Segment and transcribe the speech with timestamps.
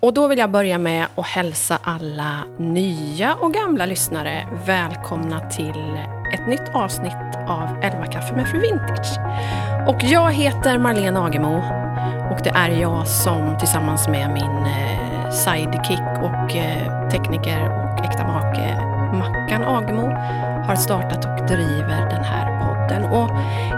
[0.00, 5.98] Och då vill jag börja med att hälsa alla nya och gamla lyssnare välkomna till
[6.34, 9.18] ett nytt avsnitt av 11 kaffe med Fru Vintage.
[9.88, 11.56] Och jag heter Marlene Agemo
[12.30, 18.26] och det är jag som tillsammans med min eh, sidekick och eh, tekniker och äkta
[18.26, 18.82] make
[19.12, 20.06] Mackan Agemo
[20.66, 23.04] har startat och driver den här podden.
[23.04, 23.30] Och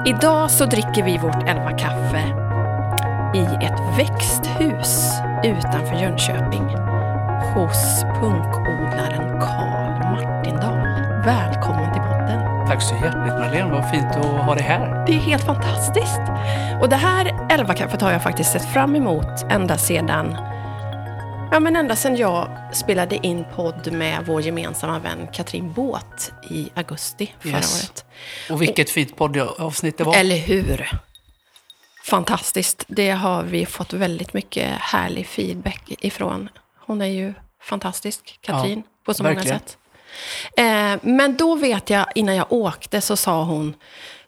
[0.09, 2.23] idag så dricker vi vårt 11 kaffe
[3.35, 6.65] i ett växthus utanför Jönköping
[7.55, 10.79] hos punkodlaren Karl Martindal.
[11.25, 12.67] Välkommen till podden.
[12.67, 15.07] Tack så hjärtligt Marlene, vad fint att ha dig här.
[15.07, 16.21] Det är helt fantastiskt.
[16.81, 20.37] Och det här 11-kaffet har jag faktiskt sett fram emot ända sedan
[21.53, 26.69] Ja, men ända sedan jag spelade in podd med vår gemensamma vän Katrin Båt i
[26.75, 27.83] augusti förra Yes.
[27.85, 28.05] året.
[28.51, 30.15] Och vilket fint poddavsnitt det var.
[30.15, 30.91] Eller hur?
[32.11, 32.85] Fantastiskt.
[32.89, 36.49] Det har vi fått väldigt mycket härlig feedback ifrån.
[36.87, 39.49] Hon är ju fantastisk, Katrin, Ja, på så verkligen.
[39.49, 39.79] många sätt.
[40.57, 43.75] Eh, men då vet jag, innan jag åkte, så sa hon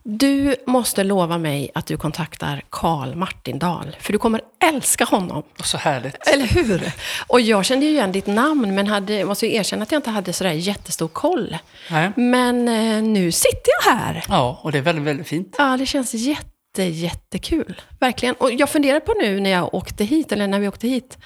[0.02, 5.42] du måste lova mig att du kontaktar Karl Martindal, för du kommer älska honom.
[5.58, 6.28] Och så härligt.
[6.28, 6.92] Eller hur?
[7.26, 10.10] Och jag kände ju igen ditt namn, men hade, måste ju erkänna att jag inte
[10.10, 11.56] hade sådär jättestor koll.
[11.91, 12.12] Nej.
[12.16, 14.24] Men eh, nu sitter jag här.
[14.28, 15.54] Ja, och det är väldigt, väldigt fint.
[15.58, 16.47] Ja, det känns jätte,
[16.78, 17.80] jättekul.
[18.00, 18.34] Verkligen.
[18.34, 21.18] Och jag funderar på nu när jag åkte hit, eller när vi åkte hit.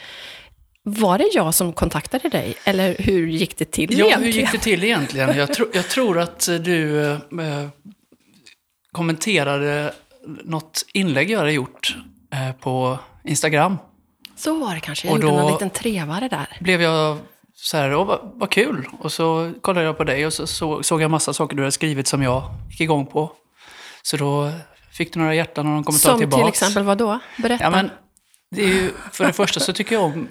[0.83, 2.55] Var det jag som kontaktade dig?
[2.65, 4.37] Eller hur gick det till Ja, hur egentligen?
[4.39, 5.37] gick det till egentligen?
[5.37, 7.19] Jag, tro, jag tror att du eh,
[8.93, 9.95] kommenterade
[10.45, 11.97] något inlägg jag hade gjort
[12.33, 13.79] eh, på Instagram.
[14.37, 15.09] Så var det kanske.
[15.09, 16.57] Jag Och gjorde någon liten trevare där.
[16.61, 17.19] Blev jag
[17.55, 18.89] så här, åh, vad, vad kul.
[19.01, 21.73] Och så kollade jag på dig och så, så såg jag massa saker du hade
[21.73, 23.33] skrivit som jag gick igång på.
[24.03, 24.51] Så då
[24.97, 26.43] fick du några hjärtan och någon kommentar Som tillbaks.
[26.43, 27.19] till exempel vad då?
[27.39, 27.65] Berätta.
[27.65, 27.91] Ja, men
[28.51, 30.29] det är ju, för det första så tycker jag om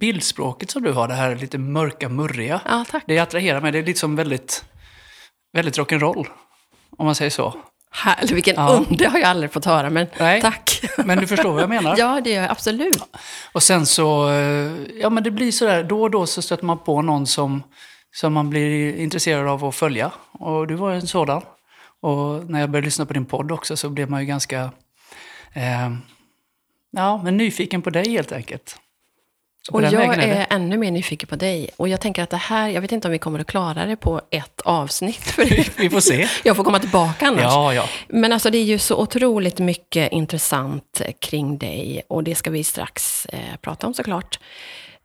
[0.00, 2.60] bildspråket som du har, det här lite mörka, murriga.
[2.64, 3.04] Ja, tack.
[3.06, 3.72] Det attraherar mig.
[3.72, 4.64] Det är liksom väldigt,
[5.52, 6.26] väldigt rock'n'roll,
[6.98, 7.54] om man säger så.
[7.90, 8.76] Här, vilken Ja.
[8.76, 10.40] und, det har jag aldrig fått höra, men Nej.
[10.40, 10.80] tack.
[11.04, 11.94] Men du förstår vad jag menar.
[11.98, 13.02] Ja, det gör jag absolut.
[13.52, 16.78] Och sen så, eh, ja men det blir sådär, då och då så stöter man
[16.78, 17.62] på någon som,
[18.16, 20.10] som man blir intresserad av att följa.
[20.32, 21.42] Och du var en sådan.
[22.00, 24.70] Och när jag började lyssna på din podd också så blev man ju ganska,
[25.52, 25.90] eh,
[26.90, 28.76] ja men nyfiken på dig helt enkelt.
[29.70, 30.46] Och jag vägen är, det.
[30.50, 31.70] ännu mer nyfiken på dig.
[31.76, 33.96] Och jag tänker att det här, jag vet inte om vi kommer att klara det
[33.96, 35.24] på ett avsnitt.
[35.24, 35.44] För
[35.82, 36.28] Vi får se.
[36.44, 37.42] jag får komma tillbaka annars.
[37.42, 37.88] Ja, ja.
[38.08, 42.02] Men alltså det är ju så otroligt mycket intressant kring dig.
[42.08, 44.38] Och det ska vi strax eh, prata om såklart.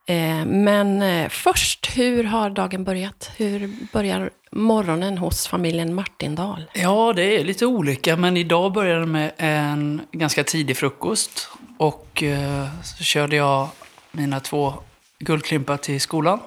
[0.05, 3.31] Eh, men eh, först, hur har dagen börjat?
[3.37, 6.65] Hur börjar morgonen hos familjen Martindal?
[6.73, 11.49] Ja, det är lite olika, men idag började det med en ganska tidig frukost.
[11.77, 13.69] Och eh, så körde jag
[14.11, 14.73] mina två
[15.19, 16.39] guldklimpar till skolan.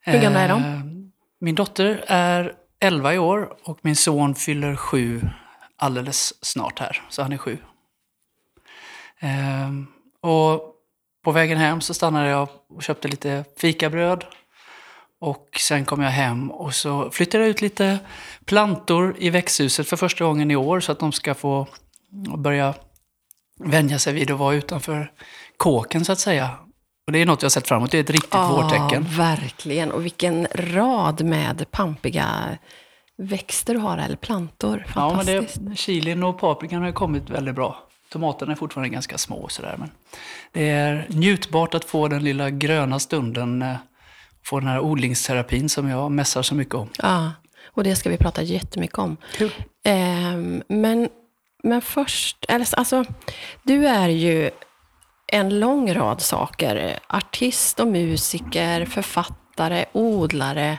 [0.00, 1.12] Hur gamla är de?
[1.40, 5.22] Min dotter är 11 i år och min son fyller 7
[5.76, 7.58] alldeles snart här, så han är 7.
[9.20, 9.70] Eh,
[10.30, 10.71] och
[11.24, 14.24] på vägen hem så stannade jag och köpte lite fikabröd.
[15.20, 17.98] Och sen kom jag hem och så flyttade jag ut lite
[18.44, 21.66] plantor i växthuset för första gången i år så att de ska få
[22.38, 22.74] börja
[23.60, 25.12] vänja sig vid att vara utanför
[25.56, 26.50] kåken så att säga.
[27.06, 29.06] Och det är något jag har sett fram emot, det är ett riktigt vårtecken.
[29.08, 29.92] verkligen.
[29.92, 32.58] Och vilken rad med pampiga
[33.18, 34.86] växter du har, eller plantor.
[34.94, 35.58] Ja, men Fantastiskt.
[35.60, 37.88] det, chilin och paprikan har kommit väldigt bra.
[38.12, 39.74] Tomaterna är fortfarande ganska små och sådär.
[39.78, 39.90] Men
[40.52, 43.62] det är njutbart att få den lilla gröna stunden.
[43.62, 43.76] eh,
[44.44, 46.88] Få den här odlingsterapin som jag mässar så mycket om.
[46.98, 47.32] Ja,
[47.64, 49.16] och det ska vi prata jättemycket om.
[49.36, 49.52] Kul.
[49.84, 51.08] Ehm, men,
[51.62, 53.04] men först, alltså,
[53.62, 54.50] du är ju
[55.26, 56.98] en lång rad saker.
[57.08, 60.78] Artist och musiker, författare, odlare.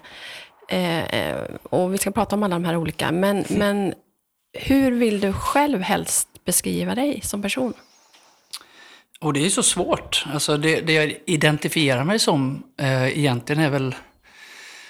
[0.70, 1.36] Eh,
[1.70, 3.12] och vi ska prata om alla de här olika.
[3.12, 3.94] Men, men
[4.54, 7.74] hur vill du själv helst beskriva dig som person?
[9.20, 10.26] Och det är ju så svårt.
[10.34, 13.96] Alltså det, det jag identifierar mig som eh, egentligen är väl,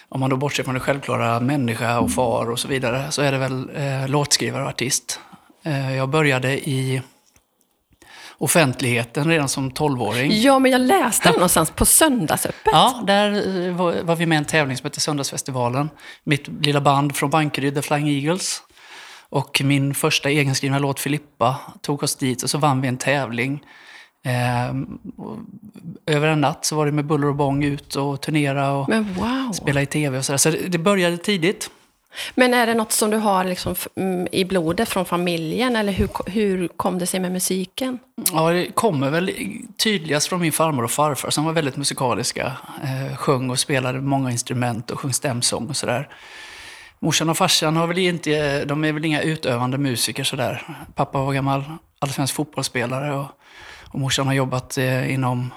[0.09, 3.31] om man då bortser från det självklara, människa och far och så vidare, så är
[3.31, 5.19] det väl eh, låtskrivare och artist.
[5.63, 7.01] Eh, jag började i
[8.37, 10.41] offentligheten redan som 12-åring.
[10.41, 12.71] Ja, men jag läste det någonstans på Söndagsöppet.
[12.71, 13.31] Ja, där
[13.67, 15.89] eh, var, var vi med i en tävling som hette Söndagsfestivalen.
[16.23, 18.61] Mitt lilla band från Bankeryd, The Flying Eagles.
[19.33, 23.63] Och min första egenskrivna låt, Filippa, tog oss dit och så vann vi en tävling.
[25.17, 25.37] Och
[26.05, 29.51] över en natt så var det med buller och bång ut och turnera och wow.
[29.53, 30.37] spela i tv och sådär.
[30.37, 31.69] Så det, började tidigt.
[32.35, 35.75] Men är det något som du har liksom mm, i blodet från familjen?
[35.75, 37.99] Eller hur, hur kom det sig med musiken?
[38.31, 39.31] Ja, det kommer väl
[39.77, 42.51] tydligast från min farmor och farfar som var väldigt musikaliska.
[42.83, 46.09] Eh, sjöng och spelade många instrument och sjöng stämsång och sådär.
[47.03, 50.77] Morsan och farsan har väl inte, de är väl inga utövande musiker sådär.
[50.95, 51.63] Pappa var gammal
[51.99, 53.25] allsvensk fotbollsspelare och,
[53.89, 55.53] och morsan har jobbat eh, inom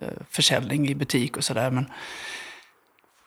[0.00, 1.70] eh, försäljning i butik och sådär.
[1.70, 1.86] Men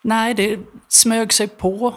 [0.01, 1.93] nej, det smög sig på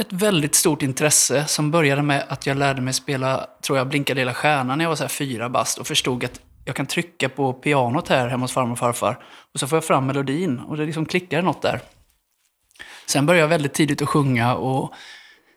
[0.00, 4.14] ett väldigt stort intresse som började med att jag lärde mig spela, tror jag, Blinka
[4.14, 7.28] lilla stjärna när jag var så här fyra bast och förstod att jag kan trycka
[7.28, 9.18] på pianot här hemma hos farmor och farfar
[9.54, 11.80] och så får jag fram melodin och det liksom klickar något där.
[13.08, 14.94] Sen började jag väldigt tidigt att sjunga och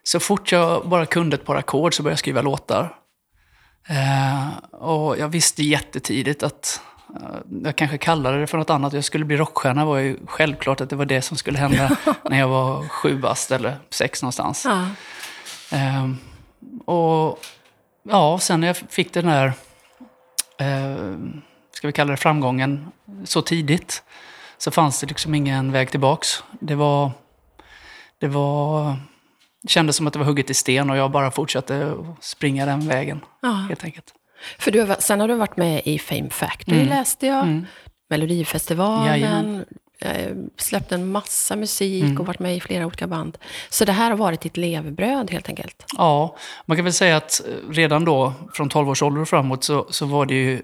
[0.04, 2.96] så fort jag bara kunde ett par ackord så började jag skriva låtar.
[3.90, 6.82] Eh, och jag visste jättetidigt att
[7.16, 8.94] eh, jag kanske kallade det för något annat.
[8.94, 11.98] Jag skulle bli rockstjärna var ju självklart att det var det som skulle hända
[12.30, 14.66] när jag var sju bast eller sex någonstans.
[14.66, 14.88] Ja.
[15.78, 16.18] Ehm,
[16.86, 17.40] och
[18.04, 19.54] ja, sen när jag fick den där,
[20.58, 21.16] eh,
[21.72, 22.92] ska vi kalla det framgången,
[23.26, 24.04] så tidigt
[24.58, 26.44] så fanns det liksom ingen väg tillbaks.
[26.60, 27.12] Det var,
[28.22, 28.96] det var,
[29.64, 32.66] det kändes som att det var hugget i sten och jag bara fortsatte att springa
[32.66, 33.52] den vägen, Ja.
[33.52, 34.14] helt enkelt.
[34.60, 37.44] För du sen har du varit med i Fame Factory, läste jag.
[37.44, 37.66] Mm.
[38.10, 39.66] Melodifestivalen.
[40.00, 43.38] Eh, släppt en massa musik och varit med i flera olika band.
[43.70, 45.86] Så det här har varit ditt levebröd helt enkelt.
[45.98, 46.36] Ja,
[46.66, 49.88] man kan väl säga att eh, redan då, från 12 års ålder och framåt, så,
[49.90, 50.62] så var det ju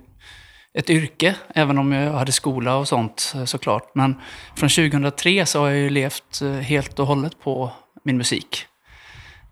[0.78, 3.96] ett yrke, även om jag hade skola och sånt eh, såklart.
[3.96, 4.16] Men
[4.56, 7.72] från 2003 så har jag ju levt eh, helt och hållet på
[8.04, 8.66] min musik.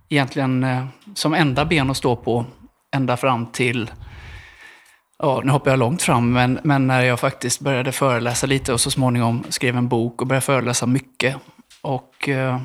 [0.09, 2.45] Egentligen eh, som enda ben att stå på
[2.95, 3.91] ända fram till,
[5.19, 8.81] ja nu hoppar jag långt fram, men, men när jag faktiskt började föreläsa lite och
[8.81, 11.35] så småningom skrev en bok och började föreläsa mycket.
[11.81, 12.59] Och eh,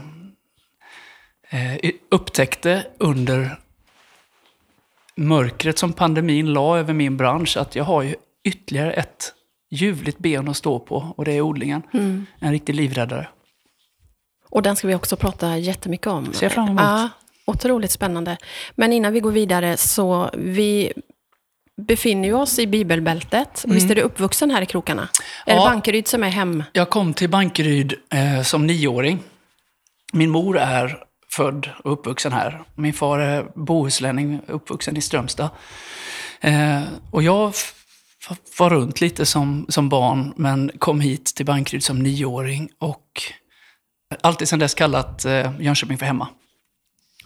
[2.11, 3.57] upptäckte under
[5.15, 8.15] mörkret som pandemin la över min bransch att jag har ju
[8.51, 9.33] ytterligare ett
[9.71, 11.83] ljuvligt ben att stå på och det är odlingen.
[12.41, 13.29] En riktig livräddare.
[14.51, 16.33] Och den ska vi också prata jättemycket om.
[16.33, 16.81] Ser fram emot.
[16.81, 17.09] Ja,
[17.47, 18.37] otroligt spännande.
[18.75, 20.93] Men innan vi går vidare så vi
[21.87, 23.65] befinner ju oss i bibelbältet.
[23.69, 25.09] Visst är du uppvuxen här i krokarna?
[25.47, 25.65] Är Ja.
[25.65, 26.65] det Bankeryd som är hem?
[26.73, 29.19] Jag kom till Bankeryd eh, som nioåring.
[30.13, 30.99] Min mor är
[31.33, 32.63] född och uppvuxen här.
[32.75, 35.49] Min far är bohuslänning, uppvuxen i Strömstad.
[36.41, 37.53] Eh, och jag
[38.59, 43.23] var runt lite som, som barn, men kom hit till Bankeryd som nioåring och
[44.21, 46.29] alltid sedan dess kallat eh, Jönköping för hemma.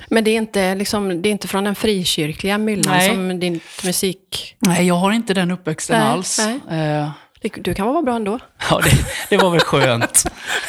[0.08, 4.56] Men det är inte, liksom, det är inte från den frikyrkliga myllan som din musik...
[4.58, 6.40] Nej, jag har inte den uppväxten Nej, alls.
[6.68, 6.80] nej.
[6.80, 7.10] Eh,
[7.52, 8.38] Du kan vara bra ändå.
[8.70, 8.90] ja, det,
[9.30, 10.24] det var väl skönt.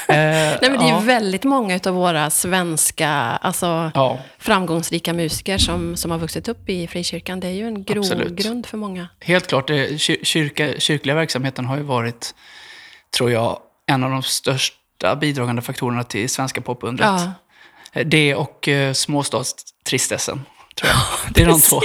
[0.07, 3.09] Eh, Nej, men det är ja, ju väldigt många av våra svenska
[3.41, 4.19] alltså, ja.
[4.39, 7.39] framgångsrika musiker som, som har vuxit upp i frikyrkan.
[7.39, 9.07] Det är ju en grogrund för många.
[9.19, 12.35] Helt klart, det, kyr- kyrka, kyrkliga verksamheten har ju varit,
[13.17, 17.07] tror jag, en av de största bidragande faktorerna till svenska popundret.
[17.07, 18.03] Ja.
[18.03, 20.45] Det och eh, småstadstristessen,
[20.75, 20.99] tror jag.
[21.33, 21.81] Det är de två.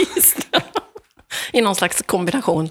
[1.53, 2.69] I någon slags kombination.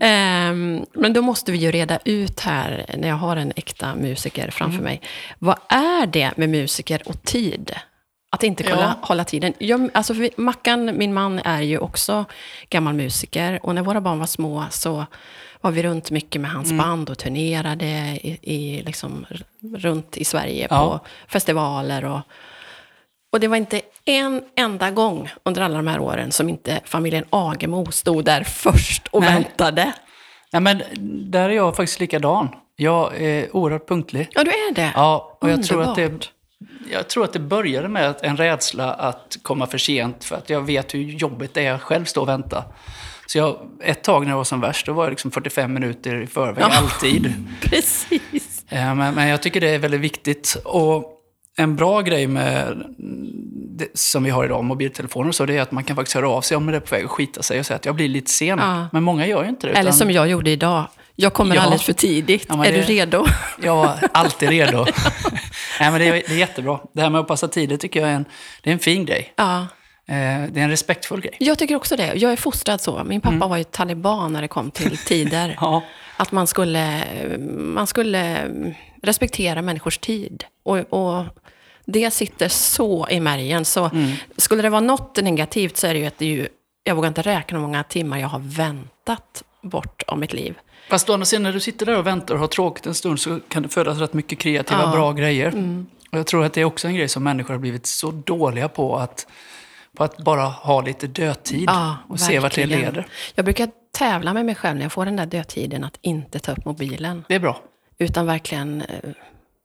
[0.00, 4.50] Ehm, men då måste vi ju reda ut här, när jag har en äkta musiker
[4.50, 5.00] framför mig.
[5.38, 7.72] Vad är det med musiker och tid?
[8.30, 9.06] Att inte kunna Ja.
[9.06, 9.52] hålla tiden.
[9.58, 12.24] Jag, alltså vi, Mackan, min man, är ju också
[12.68, 13.60] gammal musiker.
[13.62, 15.06] Och när våra barn var små så
[15.60, 17.86] var vi runt mycket med hans band och turnerade
[18.22, 19.26] i, i, liksom,
[19.76, 20.78] runt i Sverige Ja.
[20.78, 22.04] på festivaler.
[22.04, 22.20] Och,
[23.36, 27.24] och det var inte en enda gång under alla de här åren som inte familjen
[27.30, 29.34] Agemo stod där först och Nej.
[29.34, 29.92] väntade.
[30.52, 30.82] Nej, men
[31.30, 32.48] där är jag faktiskt likadan.
[32.76, 34.28] Jag är oerhört punktlig.
[34.32, 34.92] Ja, du är det.
[34.94, 36.30] Ja, och jag tror, att det, Underbart.
[36.92, 40.50] jag tror att det började med att en rädsla att komma för sent för att
[40.50, 42.64] jag vet hur jobbigt det är att själv stå och vänta.
[43.26, 46.22] Så jag, ett tag när jag var som värst, då var jag liksom 45 minuter
[46.22, 46.76] i förväg, Ja.
[46.78, 47.32] alltid.
[47.60, 48.64] Precis.
[48.68, 50.56] Eh, Men, men jag tycker det är väldigt viktigt.
[50.64, 51.12] Och
[51.56, 52.84] en bra grej med
[53.78, 56.28] det, som vi har idag, mobiltelefoner och så, det är att man kan faktiskt höra
[56.28, 58.08] av sig om det är på väg att skita sig och säga att jag blir
[58.08, 58.58] lite sen.
[58.58, 58.88] Ja.
[58.92, 59.70] Men många gör ju inte det.
[59.72, 60.84] Eller utan som jag gjorde idag.
[61.18, 61.60] Jag kommer Ja.
[61.62, 62.46] alldeles för tidigt.
[62.48, 63.26] Ja, är du det- redo?
[63.62, 64.78] Jag är alltid redo.
[65.80, 66.78] Nej, men det, är, det är jättebra.
[66.92, 68.24] Det här med att passa tider tycker jag är en,
[68.62, 69.32] det är en fin grej.
[69.36, 69.60] Ja.
[70.08, 70.14] Eh,
[70.52, 71.36] det är en respektfull grej.
[71.38, 72.12] Jag tycker också det.
[72.14, 73.04] Jag är fostrad så.
[73.04, 75.44] Min pappa var ju taliban när det kom till tider.
[75.44, 75.56] Mm.
[75.60, 75.82] Ja.
[76.16, 77.02] Att man skulle,
[77.48, 78.38] man skulle
[79.06, 80.44] respektera människors tid.
[80.62, 81.24] Och, och
[81.84, 83.64] det sitter så i märgen.
[83.64, 84.12] Så Mm.
[84.36, 86.48] skulle det vara något negativt så är det ju att det är ju,
[86.84, 90.54] jag vågar inte räkna hur många timmar jag har väntat bort av mitt liv.
[90.90, 93.20] Fast å andra sidan, när du sitter där och väntar och har tråkigt en stund
[93.20, 94.90] så kan det födas rätt mycket kreativa, Ja.
[94.92, 95.54] bra grejer.
[96.12, 98.68] Och jag tror att det är också en grej som människor har blivit så dåliga
[98.68, 99.26] på att,
[99.96, 102.84] på att bara ha lite dödtid Ja, och se vart det verkligen.
[102.84, 103.06] leder.
[103.34, 106.52] Jag brukar tävla med mig själv när jag får den där dödtiden att inte ta
[106.52, 107.24] upp mobilen.
[107.28, 107.60] Det är bra.
[107.98, 109.10] Utan verkligen eh,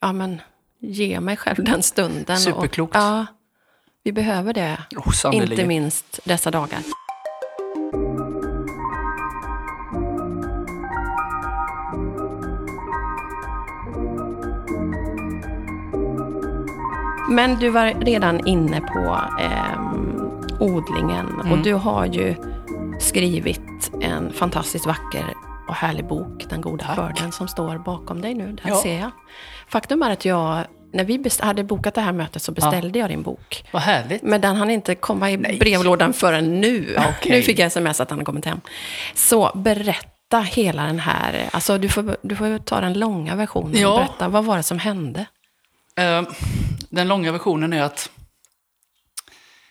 [0.01, 0.41] ja, men,
[0.79, 2.37] ge mig själv den stunden.
[2.37, 2.95] Superklokt.
[2.95, 3.25] Och, ja,
[4.03, 4.77] vi behöver det.
[4.95, 6.79] Oh, inte minst dessa dagar.
[17.29, 20.21] Men du var redan inne på ehm,
[20.59, 21.63] odlingen och Mm.
[21.63, 22.35] du har ju
[22.99, 25.33] skrivit en fantastiskt vacker
[25.71, 26.95] och härlig bok, Den goda Tack.
[26.95, 28.51] skörden, som står bakom dig nu.
[28.51, 28.81] Där Ja.
[28.83, 29.11] ser jag.
[29.69, 30.63] Faktum är att jag,
[30.93, 33.65] när vi hade bokat det här mötet så beställde jag din bok.
[33.73, 34.21] Vad härligt.
[34.23, 36.95] Men den hann inte komma i brevlådan förrän nu.
[37.17, 37.31] Okej.
[37.31, 38.61] Nu fick jag sms att den har kommit hem.
[39.15, 43.89] Så berätta hela den här, alltså du får, du får ta den långa versionen Ja.
[43.93, 45.25] och berätta, vad var det som hände?
[45.95, 46.21] Eh,
[46.89, 48.09] den långa versionen är att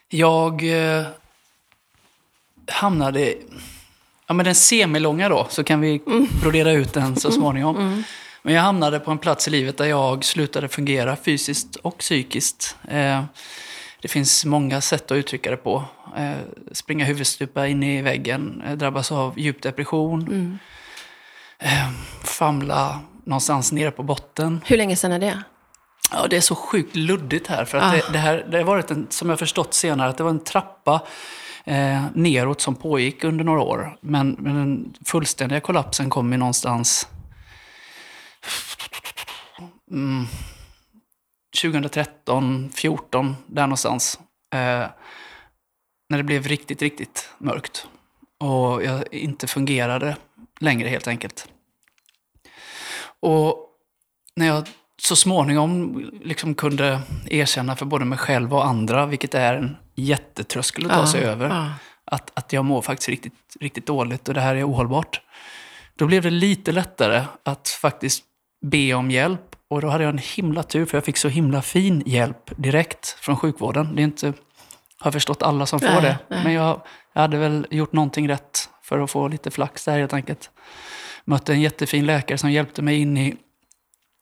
[0.08, 0.62] jag
[0.98, 1.06] eh,
[2.72, 3.34] hamnade...
[4.30, 6.00] Ja, men den semilånga då, så kan vi
[6.42, 8.04] brodera ut den så småningom.
[8.42, 12.76] Men jag hamnade på en plats i livet där jag slutade fungera fysiskt och psykiskt.
[12.88, 13.24] Eh,
[14.02, 15.84] det finns många sätt att uttrycka det på.
[16.16, 16.32] Eh,
[16.72, 20.58] springa huvudstupa in i väggen, eh, drabbas av djup depression.
[21.58, 21.90] Eh,
[22.24, 24.60] famla någonstans nere på botten.
[24.66, 25.42] Hur länge sedan är det?
[26.12, 27.64] Ja, det är så sjukt luddigt här.
[27.64, 27.92] För att Ah.
[27.96, 30.44] det, det, här, det har varit en, som jag förstått senare, att det var en
[30.44, 31.00] trappa
[31.70, 33.98] eh, neråt som pågick under några år.
[34.00, 37.08] Men, men den fullständiga kollapsen kom ju någonstans
[39.90, 40.26] mm,
[41.62, 44.20] 2013, 14 där någonstans.
[44.52, 44.86] Eh,
[46.08, 47.86] när det blev riktigt, riktigt mörkt.
[48.38, 50.16] Och jag inte fungerade
[50.60, 51.48] längre helt enkelt.
[53.20, 53.66] Och
[54.36, 54.68] när jag
[55.02, 60.86] så småningom liksom kunde erkänna för både mig själv och andra, vilket är en jättetröskel
[60.86, 61.72] att ta sig över,
[62.04, 65.20] att, att jag mår faktiskt riktigt, riktigt dåligt och det här är ohållbart.
[65.94, 68.24] Då blev det lite lättare att faktiskt
[68.62, 69.56] be om hjälp.
[69.68, 73.08] Och då hade jag en himla tur, för jag fick så himla fin hjälp direkt
[73.08, 73.96] från sjukvården.
[73.96, 74.34] Det är inte, har
[75.02, 76.18] jag förstått alla som får Nej, det.
[76.28, 76.44] nej.
[76.44, 80.12] Men jag, jag hade väl gjort någonting rätt för att få lite flax där helt
[80.12, 80.50] enkelt.
[81.24, 83.36] Mötte en jättefin läkare som hjälpte mig in i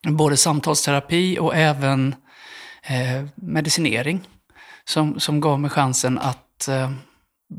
[0.09, 2.15] både samtalsterapi och även
[2.83, 4.29] eh, medicinering.
[4.89, 6.91] Som, som gav mig chansen att eh,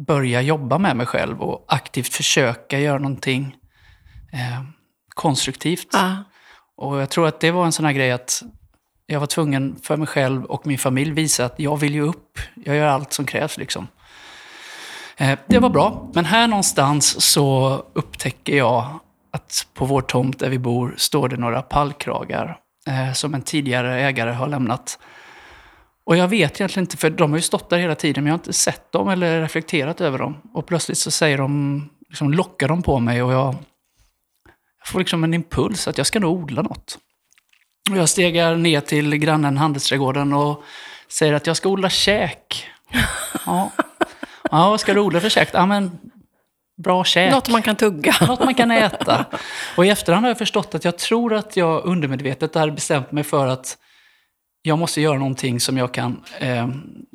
[0.06, 3.56] börja jobba med mig själv och aktivt försöka göra någonting
[4.34, 4.64] eh,
[5.10, 5.88] konstruktivt.
[5.92, 6.24] Ja.
[6.78, 8.44] Och jag tror att det var en sån här grej att
[9.06, 12.40] jag var tvungen för mig själv och min familj visa att jag vill ju upp.
[12.56, 13.88] Jag gör allt som krävs liksom.
[15.18, 19.00] Eh, det var bra, men här någonstans så upptäcker jag
[19.32, 24.02] att på vår tomt där vi bor står det några pallkragar eh, som en tidigare
[24.02, 25.00] ägare har lämnat.
[26.10, 28.34] Och jag vet egentligen inte, för de har ju stått där hela tiden, men jag
[28.34, 30.38] har inte sett dem eller reflekterat över dem.
[30.54, 33.56] Och plötsligt så säger de, liksom lockar de på mig och jag,
[34.80, 36.98] jag får liksom en impuls att jag ska nog odla något.
[37.92, 40.64] Och jag stegar ner till grannen Handelsträdgården och
[41.08, 42.68] säger att jag ska odla käk.
[43.46, 43.72] Ja,
[44.52, 45.50] ja vad ska du odla för käk?
[45.54, 46.00] Ja, men
[46.84, 47.32] bra käk.
[47.32, 48.16] Något man kan tugga.
[48.28, 49.26] Något man kan äta.
[49.78, 53.24] Och i efterhand har jag förstått att jag tror att jag undermedvetet hade bestämt mig
[53.24, 53.78] för att
[54.62, 56.68] jag måste göra någonting som jag kan eh,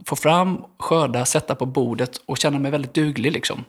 [0.06, 3.32] få fram, skörda, sätta på bordet och känna mig väldigt duglig.
[3.32, 3.64] Liksom.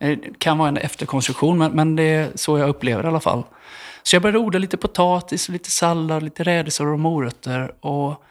[0.00, 3.08] Eh, det kan vara en efterkonstruktion, men, men det är så jag upplever det i
[3.08, 3.42] alla fall.
[4.02, 7.84] Så jag började odla lite potatis, lite sallad, lite rädisor och morötter.
[7.84, 8.22] Och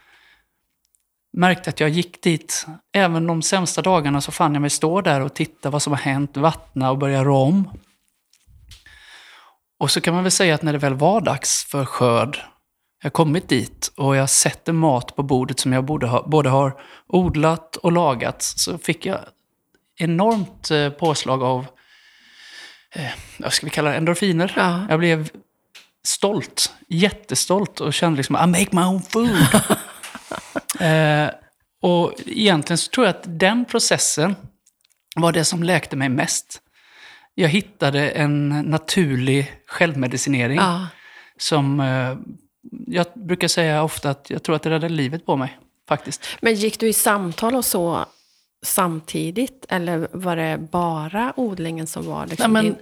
[1.37, 2.65] märkte att jag gick dit.
[2.93, 5.99] Även de sämsta dagarna så fann jag mig stå där och titta vad som har
[5.99, 7.69] hänt, vattna och börja rå om.
[9.79, 12.39] Och så kan man väl säga att när det väl var dags för skörd,
[13.01, 16.49] jag har kommit dit och jag sätter mat på bordet som jag borde ha, både
[16.49, 19.19] har odlat och lagat, så fick jag
[19.97, 21.65] enormt eh, påslag av,
[22.95, 24.53] eh, vad ska vi kalla det, endorfiner.
[24.55, 24.85] Ja.
[24.89, 25.29] Jag blev
[26.03, 29.47] stolt, jättestolt och kände liksom I make my own food.
[30.79, 31.29] eh,
[31.81, 34.35] och egentligen så tror jag att den processen
[35.15, 36.61] var det som läkte mig mest.
[37.35, 40.87] Jag hittade en naturlig självmedicinering Ja.
[41.37, 42.15] som eh,
[42.87, 45.57] jag brukar säga ofta att jag tror att det räddade livet på mig.
[45.87, 46.25] Faktiskt.
[46.41, 48.05] Men gick du i samtal och så
[48.65, 49.65] samtidigt?
[49.69, 52.75] Eller var det bara odlingen som var Nej, liksom men din...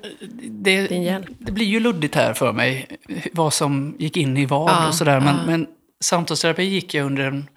[0.64, 1.28] det, din hjälp.
[1.40, 2.88] det blir ju luddigt här för mig,
[3.34, 5.20] vad som gick in i vad Ja, och sådär.
[5.20, 5.46] Men, ja.
[5.46, 5.68] men
[6.00, 7.50] samtalsterapi gick jag under en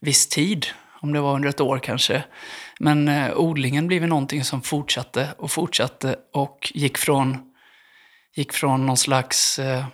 [0.00, 0.66] viss tid,
[1.00, 2.24] om det var under ett år kanske.
[2.80, 7.38] Men eh, odlingen blev ju någonting som fortsatte och fortsatte och gick från,
[8.36, 9.84] gick från någon slags eh,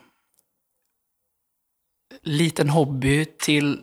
[2.27, 3.79] liten hobby till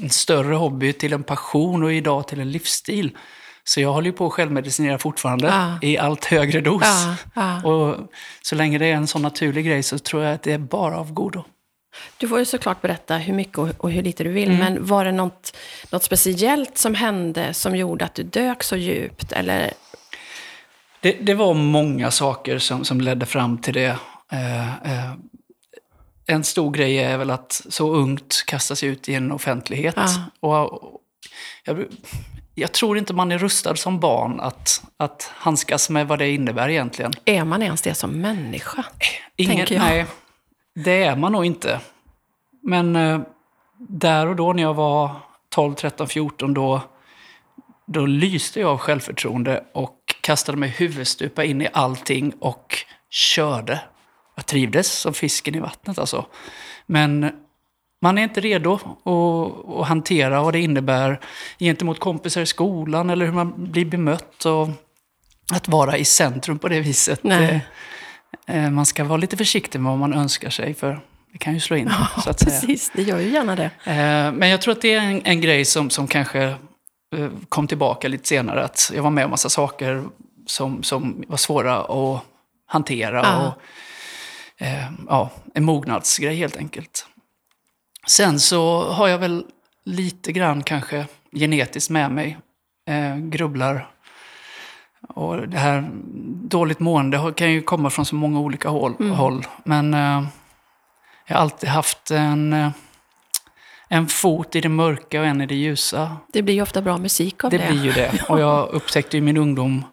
[0.00, 3.10] en större hobby till en passion och idag till en livsstil.
[3.64, 5.78] Så jag håller ju på att självmedicinera fortfarande Ja.
[5.82, 6.82] i allt högre dos.
[6.84, 7.68] Ja, ja.
[7.70, 7.96] Och
[8.42, 10.98] så länge det är en sån naturlig grej så tror jag att det är bara
[10.98, 11.44] av godo.
[12.18, 14.58] Du får ju såklart berätta hur mycket och, och hur lite du vill, Mm.
[14.58, 15.56] men var det något,
[15.92, 19.32] något speciellt som hände som gjorde att du dök så djupt?
[19.32, 19.72] Eller,
[21.00, 23.96] Det, det var många saker som, som ledde fram till det.
[24.32, 25.12] Eh, eh,
[26.28, 29.94] en stor grej är väl att så ungt kasta sig ut i en offentlighet.
[29.96, 30.24] Ja.
[30.40, 31.00] Och, och,
[31.64, 31.84] jag,
[32.54, 36.68] jag tror inte man är rustad som barn att, att handskas med vad det innebär
[36.68, 37.12] egentligen.
[37.24, 38.84] är man ens det som människa?
[39.36, 39.84] Ingen, Tänker jag.
[39.84, 40.06] Nej,
[40.74, 41.80] det är man nog inte.
[42.62, 43.20] Men eh,
[43.78, 45.10] där och då när jag var
[45.48, 46.80] 12, 13, 14 då,
[47.86, 52.76] då lyste jag av självförtroende och kastade mig huvudstupa in i allting och
[53.10, 53.80] körde.
[54.38, 56.26] Jag trivdes som fisken i vattnet alltså.
[56.86, 57.30] Men
[58.02, 61.20] man är inte redo att, att hantera vad det innebär
[61.58, 64.44] gentemot kompisar i skolan eller hur man blir bemött.
[64.44, 64.68] Och
[65.52, 67.24] att vara i centrum på det viset.
[67.24, 67.60] Nej.
[68.46, 71.00] Eh, eh, Man ska vara lite försiktig med vad man önskar sig för
[71.32, 71.90] det kan ju slå in.
[72.24, 72.60] så att säga.
[72.60, 73.70] Precis, det gör ju gärna det.
[73.84, 76.54] Eh, Men jag tror att det är en, en grej som, som kanske
[77.48, 78.64] kom tillbaka lite senare.
[78.64, 80.04] Att jag var med om massa saker
[80.46, 82.22] som, som var svåra att
[82.66, 83.20] hantera.
[83.22, 83.46] Ja.
[83.46, 83.62] Och,
[84.58, 87.06] eh, ja, en mognadsgrej helt enkelt.
[88.06, 89.44] Sen så har jag väl
[89.84, 92.38] lite grann kanske genetiskt med mig.
[92.88, 93.90] Eh, grubblar.
[95.08, 95.90] Och det här
[96.48, 99.10] dåligt mående kan ju komma från så många olika håll.
[99.12, 99.46] håll.
[99.64, 100.24] Men eh,
[101.26, 102.70] jag har alltid haft en, eh,
[103.88, 106.16] en fot i det mörka och en i det ljusa.
[106.32, 107.70] Det blir ju ofta bra musik av Det det.
[107.70, 108.22] blir ju det.
[108.28, 109.84] Och jag upptäckte i min ungdom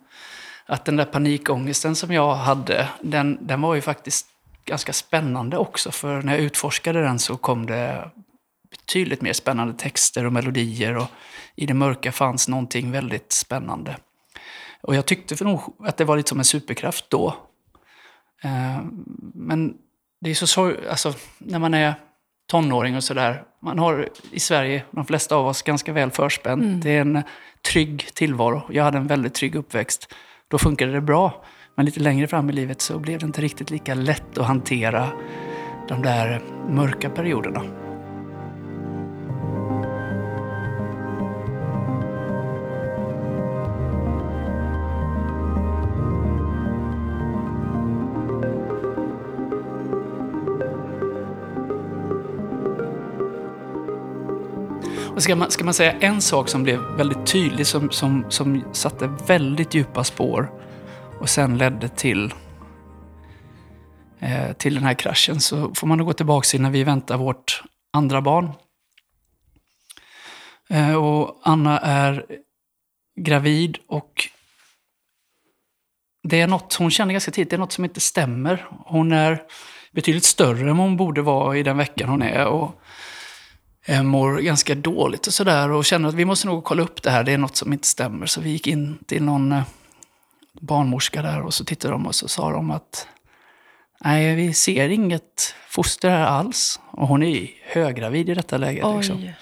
[0.65, 4.27] att den där panikångesten som jag hade, den, den var ju faktiskt
[4.65, 5.91] ganska spännande också.
[5.91, 8.11] För när jag utforskade den så kom det
[8.69, 10.97] betydligt mer spännande texter och melodier.
[10.97, 11.07] Och
[11.55, 13.97] i det mörka fanns någonting väldigt spännande.
[14.81, 17.35] Och jag tyckte för nog att det var lite som en superkraft då.
[18.43, 18.81] Eh,
[19.33, 19.73] Men
[20.21, 21.93] det är så sorg, alltså när man är
[22.47, 23.43] tonåring och sådär.
[23.61, 26.83] Man har i Sverige, de flesta av oss, ganska väl förspänt.
[26.83, 27.23] Det är en
[27.71, 28.63] trygg tillvaro.
[28.71, 30.13] Jag hade en väldigt trygg uppväxt.
[30.47, 31.43] Då funkade det bra.
[31.75, 35.09] Men lite längre fram i livet så blev det inte riktigt lika lätt att hantera
[35.87, 37.61] de där mörka perioderna.
[55.15, 58.63] Och ska, man, ska man säga en sak som blev väldigt tydlig, som, som, som
[58.71, 60.49] satte väldigt djupa spår
[61.19, 62.33] och sen ledde till,
[64.19, 67.17] eh, till den här kraschen, så får man nog gå tillbaka till när vi väntar
[67.17, 68.51] vårt andra barn.
[70.69, 72.25] Eh, och Anna är
[73.19, 74.29] gravid och
[76.23, 78.67] det är något, hon känner ganska tidigt, det är något som inte stämmer.
[78.85, 79.43] Hon är
[79.91, 82.45] betydligt större än hon borde vara i den veckan hon är.
[82.45, 82.81] Och
[83.85, 87.11] eh, mår ganska dåligt och sådär och känner att vi måste nog kolla upp det
[87.11, 88.25] här, det är något som inte stämmer.
[88.25, 89.63] Så vi gick in till någon eh,
[90.61, 93.07] barnmorska där och så tittade de och så sa de att
[93.99, 96.79] nej, vi ser inget foster här alls.
[96.91, 98.85] Och hon är höggravid i detta läget.
[98.95, 99.17] Liksom.
[99.17, 99.35] Oj.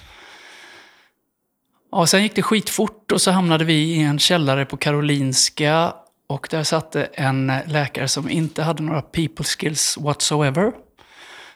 [1.91, 5.93] Ja, sen gick det skitfort och så hamnade vi i en källare på Karolinska
[6.27, 10.71] och där satt det en läkare som inte hade några people skills whatsoever.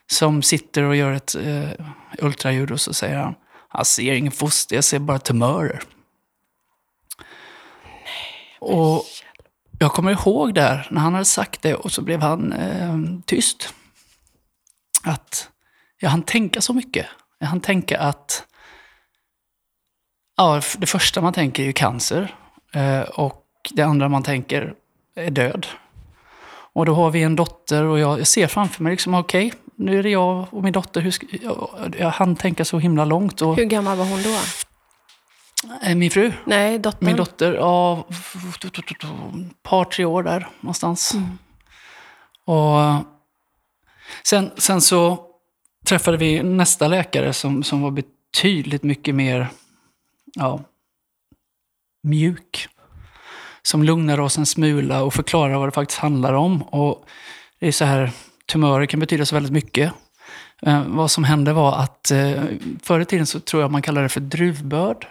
[0.10, 1.70] Som sitter och gör ett eh,
[2.20, 3.36] ultraljud och så säger han
[3.74, 5.82] jag ser ingen foster, jag ser bara tumörer.
[8.60, 9.06] och
[9.88, 13.74] jag kommer ihåg där när han hade sagt det och så blev han eh, tyst.
[15.04, 15.50] Att
[16.00, 17.06] jag hann tänka så mycket.
[17.40, 18.44] Jag hann tänka att
[20.38, 22.36] Ja, det första man tänker är ju cancer.
[22.74, 24.74] Eh, och det andra man tänker
[25.16, 25.68] är död.
[26.74, 30.00] Och då har vi en dotter och jag, jag ser framför mig liksom, okej, nu
[30.00, 31.02] är det jag och min dotter.
[31.02, 33.42] Hur ska, jag, jag hann tänka så himla långt.
[33.42, 34.38] Och, Hur gammal var hon då?
[35.84, 37.06] Eh, min fru, Nej, dottern.
[37.06, 38.08] min dotter, ja,
[38.64, 41.16] ett par, tre år där någonstans.
[42.46, 42.78] Och
[44.24, 45.26] sen, sen så
[45.86, 49.48] träffade vi nästa läkare som, som var betydligt mycket mer
[50.36, 50.60] ja,
[52.04, 52.68] mjuk.
[53.62, 56.62] Som lugnar oss en smula och förklarar vad det faktiskt handlar om.
[56.62, 57.06] Och
[57.60, 58.12] det är så här,
[58.46, 59.94] tumörer kan betyda så väldigt mycket.
[60.62, 62.44] Eh, vad som hände var att eh,
[62.84, 65.08] förr i tiden så tror jag man kallade det för druvbörd.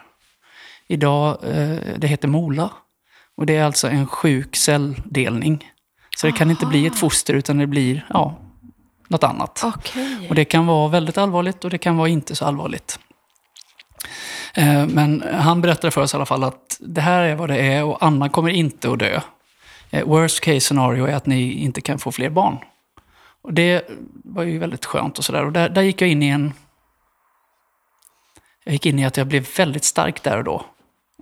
[0.89, 2.71] Idag, eh, det heter mola.
[3.37, 5.71] Och det är alltså en sjuk celldelning.
[6.17, 8.39] Så det kan inte bli ett foster utan det blir ja,
[9.09, 9.63] något annat.
[9.65, 10.27] Okej.
[10.29, 12.99] Och det kan vara väldigt allvarligt och det kan vara inte så allvarligt.
[14.55, 17.59] Eh, Men han berättade för oss i alla fall att det här är vad det
[17.59, 19.21] är och Anna kommer inte att dö.
[19.91, 22.59] Eh, Worst case scenario är att ni inte kan få fler barn.
[23.43, 23.89] Och det
[24.25, 25.45] var ju väldigt skönt och sådär.
[25.45, 26.53] Och där, där gick jag in i en...
[28.65, 30.65] Jag gick in i att jag blev väldigt stark där och då.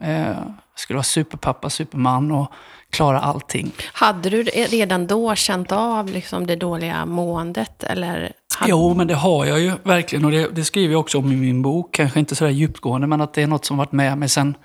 [0.02, 2.52] Eh, Jag skulle vara superpappa, superman och
[2.90, 3.72] klara allting.
[3.92, 7.84] Hade du redan då känt av liksom det dåliga måendet?
[7.84, 8.70] Eller hade...
[8.70, 10.24] Jo, men det har jag ju verkligen.
[10.24, 11.94] Och det, det skriver jag också om i min bok.
[11.94, 14.56] Kanske inte sådär djupgående, men att det är något som varit med mig sen,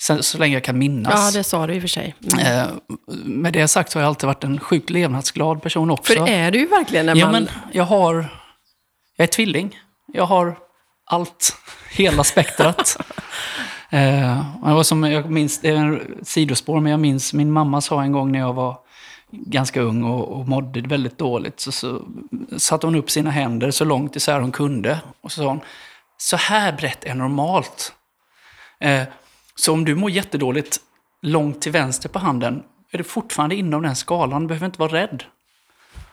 [0.00, 1.34] sen så länge jag kan minnas.
[1.34, 2.14] Ja, det sa du i och för sig.
[2.32, 2.46] Mm.
[2.60, 2.66] Eh,
[3.24, 6.12] med det sagt så har jag alltid varit en sjukt levnadsglad person också.
[6.12, 7.32] För det är du ju verkligen när Ja, man...
[7.32, 8.14] men jag har...
[9.16, 9.78] Jag är tvilling.
[10.12, 10.58] Jag har
[11.10, 11.56] allt.
[11.90, 12.96] Hela spektrat.
[13.90, 18.02] eh, var som jag minns, det är en sidospår, men jag minns min mamma sa
[18.02, 18.78] en gång när jag var
[19.30, 21.60] ganska ung och, och mådde väldigt dåligt.
[21.60, 22.02] Så, så
[22.56, 25.00] satte hon upp sina händer så långt isär hon kunde.
[25.20, 25.60] Och så sa hon,
[26.16, 27.92] så här brett är normalt.
[28.80, 29.02] Eh,
[29.54, 30.80] så om du mår jättedåligt
[31.22, 34.42] långt till vänster på handen, är du fortfarande inom den skalan.
[34.42, 35.24] Du behöver inte vara rädd.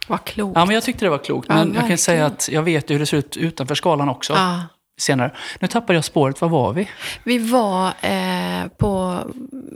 [0.07, 0.57] Vad klokt.
[0.57, 1.47] Ja, men jag tyckte det var klokt.
[1.49, 4.33] Ja, Men jag kan säga att jag vet hur det ser ut utanför skalan också.
[4.33, 4.61] Ja.
[4.97, 5.31] Senare.
[5.59, 6.41] Nu tappade jag spåret.
[6.41, 6.89] Var var vi?
[7.23, 9.19] Vi var eh, på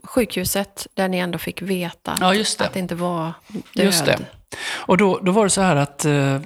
[0.03, 2.61] sjukhuset där ni ändå fick veta Ja, det.
[2.61, 3.33] att det inte var
[3.73, 3.85] död.
[3.85, 4.19] Just det.
[4.75, 6.41] Och då, då var det så här att eh,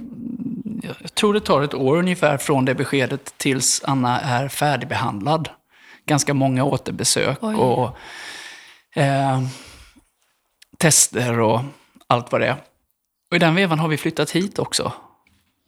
[1.02, 5.50] jag tror det tar ett år ungefär från det beskedet tills Anna är färdigbehandlad.
[6.06, 7.56] Ganska många återbesök Oj.
[7.56, 7.98] och
[9.02, 9.42] eh,
[10.78, 11.62] tester och
[12.08, 12.56] allt vad det är.
[13.32, 14.94] Och i den vevan har vi flyttat hit också.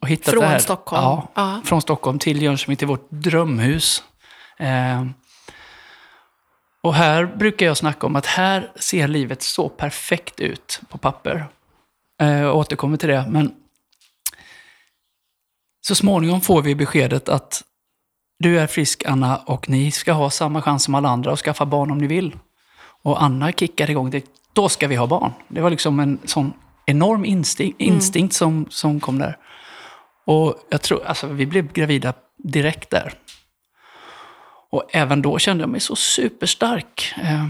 [0.03, 0.59] Och hittat Från det här.
[0.59, 1.03] Stockholm?
[1.03, 1.61] Ja, Ja.
[1.65, 4.03] från Stockholm till Jönköping, till vårt drömhus.
[4.57, 5.05] Eh,
[6.81, 11.45] och här brukar jag snacka om att här ser livet så perfekt ut på papper.
[12.21, 13.53] Eh, jag återkommer till det, men
[15.81, 17.63] så småningom får vi beskedet att
[18.39, 21.65] du är frisk Anna och ni ska ha samma chans som alla andra att skaffa
[21.65, 22.37] barn om ni vill.
[23.03, 24.25] Och Anna kickar igång det.
[24.53, 25.31] Då ska vi ha barn.
[25.47, 26.53] Det var liksom en sån
[26.85, 29.37] enorm instinkt, instinkt som, som kom där.
[30.25, 33.13] Och jag tror, alltså vi blev gravida direkt där.
[34.69, 37.13] Och även då kände jag mig så superstark.
[37.21, 37.47] Eh,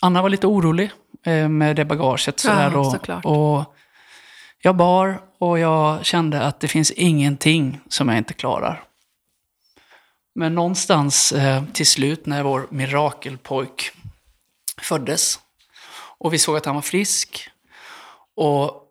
[0.00, 0.90] Anna var lite orolig
[1.26, 2.40] eh, med det bagaget.
[2.40, 3.24] Sådär, Ja, och, såklart.
[3.24, 3.74] och
[4.62, 8.84] jag bar och jag kände att det finns ingenting som jag inte klarar.
[10.34, 13.92] Men någonstans eh, till slut när vår mirakelpojk
[14.80, 15.38] föddes
[16.18, 17.50] och vi såg att han var frisk
[18.36, 18.83] och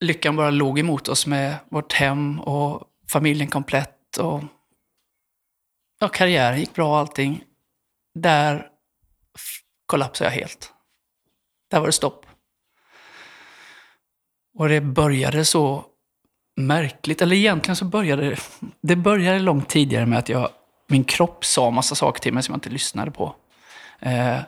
[0.00, 4.42] lyckan bara låg emot oss med vårt hem och familjen komplett och
[6.00, 7.44] ja, karriären gick bra och allting.
[8.14, 8.66] Där
[9.86, 10.72] kollapsade jag helt.
[11.70, 12.26] Där var det stopp.
[14.58, 15.84] Och det började så
[16.56, 18.38] märkligt, eller egentligen så började det,
[18.80, 20.50] det började långt tidigare med att jag,
[20.86, 23.34] min kropp sa massa saker till mig som jag inte lyssnade på.
[24.00, 24.38] Eh,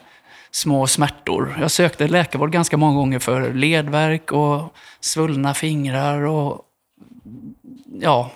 [0.51, 1.57] små smärtor.
[1.59, 6.61] Jag sökte läkarvård ganska många gånger för ledvärk och svullna fingrar och
[8.01, 8.31] ja.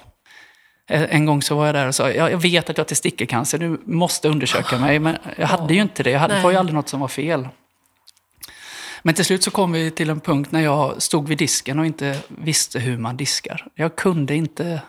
[0.87, 3.57] En gång så var jag där och sa, "Ja, jag vet att jag har testikelcancer,
[3.57, 4.99] du måste undersöka mig.
[4.99, 7.47] Men jag hade ju inte det, jag hade, var ju aldrig något som var fel.
[9.03, 11.85] Men till slut så kom vi till en punkt när jag stod vid disken och
[11.85, 13.67] inte visste hur man diskar.
[13.75, 14.81] Jag kunde inte,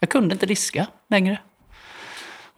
[0.00, 1.38] jag kunde inte diska längre.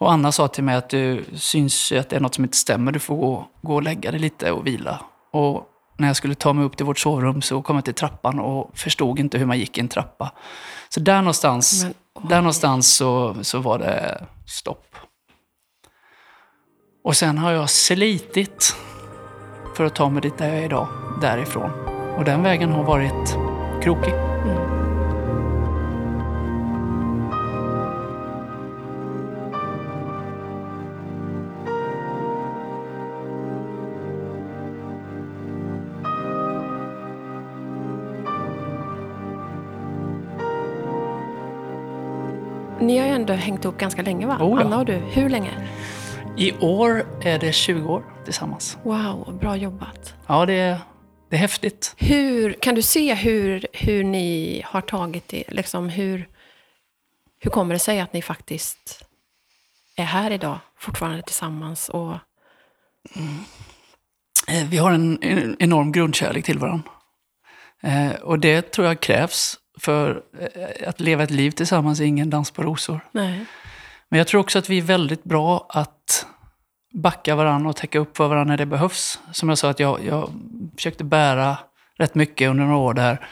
[0.02, 2.92] Och Anna sa till mig att du syns att det är något som inte stämmer.
[2.92, 5.00] Du får gå, gå och lägga dig lite och vila.
[5.32, 5.66] Och
[5.98, 8.78] när jag skulle ta mig upp till vårt sovrum så kom jag till trappan och
[8.78, 10.32] förstod inte hur man gick i en trappa.
[10.88, 14.86] Så där någonstans, Men, där någonstans så, så var det stopp.
[17.04, 18.76] Och sen har jag slitit
[19.76, 20.88] för att ta mig dit där jag är idag,
[21.20, 21.70] därifrån.
[22.18, 23.36] Och den vägen har varit
[23.82, 24.31] krokig.
[42.82, 44.38] Ni har ju ändå hängt ihop ganska länge va?
[44.40, 44.66] Oh ja.
[44.66, 44.92] Anna och du.
[44.92, 45.68] Hur länge?
[46.36, 48.78] I år är det 20 år tillsammans.
[48.82, 50.14] Wow, bra jobbat.
[50.26, 50.78] Ja, det är,
[51.30, 51.94] det är häftigt.
[51.98, 55.44] Hur, kan du se hur, hur ni har tagit det?
[55.48, 56.28] Liksom hur,
[57.40, 59.04] hur kommer det sig att ni faktiskt
[59.96, 61.88] är här idag, fortfarande tillsammans?
[61.88, 62.14] Och,
[64.48, 66.90] Eh, Vi har en, en enorm grundkärlek till varandra.
[67.82, 72.30] Eh, och det tror jag krävs för eh, att leva ett liv tillsammans är ingen
[72.30, 73.00] dans på rosor.
[73.12, 73.46] nej.
[74.08, 76.26] Men jag tror också att vi är väldigt bra att
[76.94, 79.20] backa varandra och täcka upp för varandra när det behövs.
[79.32, 80.30] Som jag sa, att jag, jag
[80.76, 81.58] försökte bära
[81.98, 83.26] rätt mycket under några år där.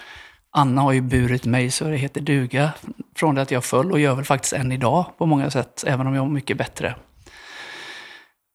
[0.51, 2.73] Anna har ju burit mig så det heter duga
[3.17, 6.07] från det att jag föll och gör väl faktiskt än idag på många sätt, även
[6.07, 6.95] om jag är mycket bättre.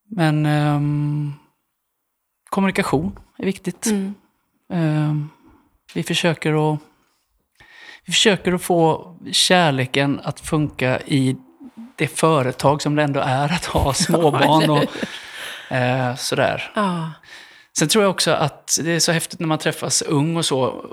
[0.10, 1.34] Men ehm,
[2.50, 3.86] kommunikation är viktigt.
[3.86, 4.14] Mm.
[4.74, 5.30] Ehm,
[5.94, 6.80] vi, försöker att,
[8.06, 11.36] vi försöker att få kärleken att funka i
[11.96, 14.84] det företag som det ändå är att ha småbarn och
[15.76, 16.72] eh, sådär.
[16.76, 17.12] Ja.
[17.78, 20.86] Sen tror jag också att det är så häftigt när man träffas ung och så.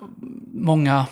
[0.55, 1.07] Många,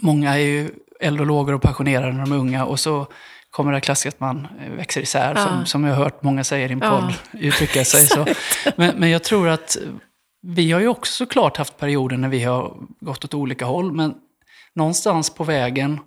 [0.00, 3.06] många är ju eld och lågor och passionerade när de är unga och så
[3.50, 5.46] kommer det klassiska att man växer isär, Ja.
[5.46, 6.90] som, som jag har hört många säga i din Ja.
[7.00, 8.26] podd, uttrycka sig så.
[8.76, 9.76] Men, men jag tror att
[10.42, 14.14] vi har ju också såklart haft perioder när vi har gått åt olika håll, men
[14.74, 16.00] någonstans på vägen,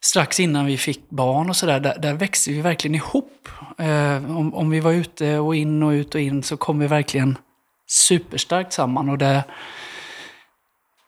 [0.00, 3.48] strax innan vi fick barn och sådär, där, där växte vi verkligen ihop.
[3.78, 6.86] Eh, om, om vi var ute och in och ut och in så kom vi
[6.86, 7.38] verkligen
[7.86, 9.08] superstarkt samman.
[9.08, 9.44] Och det,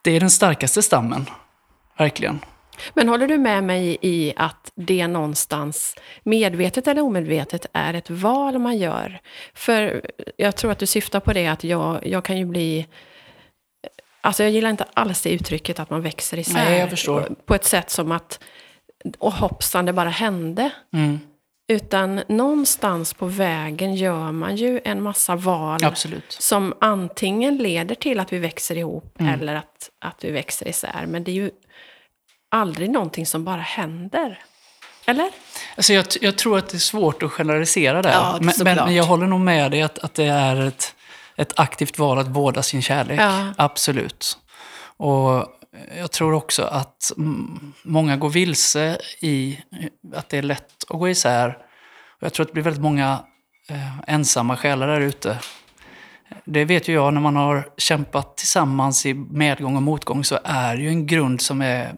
[0.02, 1.26] det är den starkaste stammen,
[1.98, 2.40] verkligen.
[2.94, 8.58] Men håller du med mig i att det någonstans, medvetet eller omedvetet, är ett val
[8.58, 9.20] man gör?
[9.54, 12.86] För jag tror att du syftar på det att jag, jag kan ju bli...
[14.20, 16.54] Alltså jag gillar inte alls det uttrycket att man växer isär.
[16.54, 17.28] Nej, jag förstår.
[17.46, 18.40] På ett sätt som att,
[19.18, 20.70] och hoppsan, det bara hände.
[20.92, 21.20] Mm,
[21.70, 26.36] Utan någonstans på vägen gör man ju en massa val absolut.
[26.40, 29.34] som antingen leder till att vi växer ihop Mm.
[29.34, 31.04] eller att, att vi växer isär.
[31.06, 31.50] Men det är ju
[32.50, 34.38] aldrig någonting som bara händer.
[35.06, 35.30] Eller?
[35.76, 38.12] Alltså jag, jag tror att det är svårt att generalisera där.
[38.12, 40.94] Ja, men, men, jag håller nog med dig att, att det är ett,
[41.38, 43.20] ett aktivt val att vårda sin kärlek.
[43.20, 43.54] Ja.
[43.56, 44.38] Absolut.
[44.96, 45.46] Och
[45.96, 49.58] jag tror också att mm, många går vilse i
[50.14, 51.48] att det är lätt att gå isär.
[52.06, 53.24] Och jag tror att det blir väldigt många
[53.68, 55.38] eh, ensamma själar där ute.
[56.44, 60.76] Det vet ju jag, när man har kämpat tillsammans i medgång och motgång så är
[60.76, 61.94] det ju en grund som är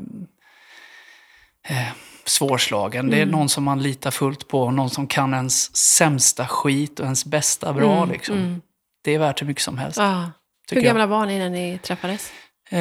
[1.68, 1.88] eh,
[2.24, 3.10] svårslagen.
[3.10, 7.04] Det är någon som man litar fullt på, någon som kan ens sämsta skit och
[7.04, 7.96] ens bästa bra.
[7.96, 8.38] Mm, liksom.
[8.38, 8.60] mm.
[9.02, 9.98] Det är värt hur mycket som helst.
[9.98, 10.20] Ja.
[10.22, 10.32] Hur
[10.68, 10.84] tycker jag.
[10.84, 12.32] gamla var ni när ni träffades?
[12.70, 12.80] Eh,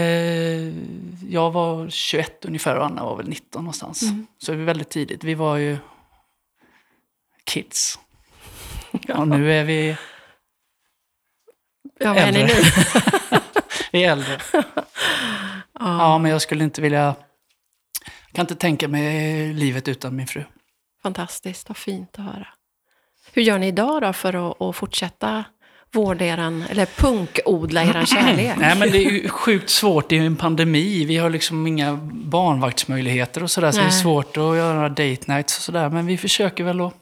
[1.30, 4.02] jag var 21 ungefär och Anna var väl 19 någonstans.
[4.02, 4.28] Mm.
[4.38, 5.24] Så det var väldigt tidigt.
[5.24, 5.78] Vi var ju
[7.44, 8.00] kids.
[9.16, 9.98] Och nu är vi,
[12.00, 12.56] Ja, vad är ni Äldre.
[13.32, 13.40] nu?
[13.92, 14.40] vi är äldre.
[15.82, 17.16] Ja, men jag skulle inte vilja...
[18.26, 20.44] Jag kan inte tänka mig livet utan min fru.
[21.04, 22.48] Fantastiskt, vad fint att höra.
[23.34, 25.44] Hur gör ni idag då för att, att fortsätta
[25.93, 28.58] vårda eran, eller punkodla eran kärlek?
[28.58, 30.10] Nej, men det är ju sjukt svårt.
[30.10, 31.06] Det är ju en pandemi.
[31.06, 33.71] Vi har liksom inga barnvaktsmöjligheter och sådär.
[33.71, 35.89] Så det är svårt att göra date nights och sådär.
[35.89, 36.93] Men vi försöker väl att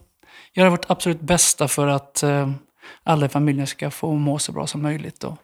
[0.54, 2.50] göra vårt absolut bästa för att eh,
[3.02, 5.24] alla i familjen ska få må så bra som möjligt.
[5.24, 5.36] Och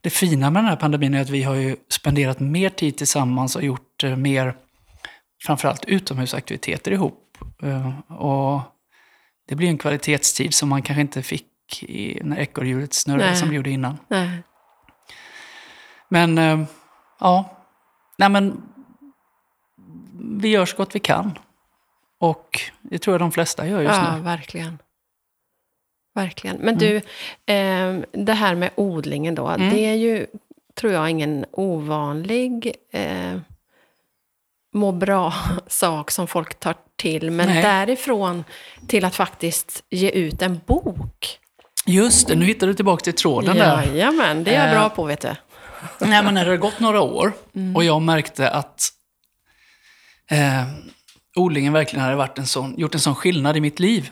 [0.00, 3.56] det fina med den här pandemin är att vi har ju spenderat mer tid tillsammans
[3.56, 4.54] och gjort eh, mer,
[5.42, 7.38] framförallt utomhusaktiviteter ihop.
[7.62, 8.60] Eh, och
[9.48, 11.46] det blir en kvalitetstid som man kanske inte fick
[11.82, 13.36] i, när ekorrhjulet snurrade Nej.
[13.36, 13.98] som det gjorde innan.
[14.08, 14.42] Nej.
[16.08, 16.60] Men eh,
[17.20, 17.56] ja,
[18.18, 18.62] nej men
[20.40, 21.38] vi gör så gott vi kan.
[22.18, 24.22] Och det tror jag de flesta gör just Ja, nu.
[24.22, 24.78] verkligen.
[26.14, 26.56] Verkligen.
[26.56, 26.96] Men du,
[27.46, 30.26] eh, det här med odlingen då, det är ju,
[30.74, 33.38] tror jag, ingen ovanlig eh,
[34.72, 37.30] må bra-sak som folk tar till.
[37.30, 37.62] Men Nej.
[37.62, 38.44] därifrån
[38.86, 41.39] till att faktiskt ge ut en bok.
[41.90, 43.84] Just det, nu hittar du tillbaka till tråden där.
[43.84, 45.34] Jajamän, det är jag Eh, bra på, vet du.
[45.98, 47.32] Nej, men när det har gått några år
[47.74, 48.88] och jag märkte att
[50.30, 50.64] eh,
[51.36, 54.10] odlingen verkligen hade varit en sån, gjort en sån skillnad i mitt liv.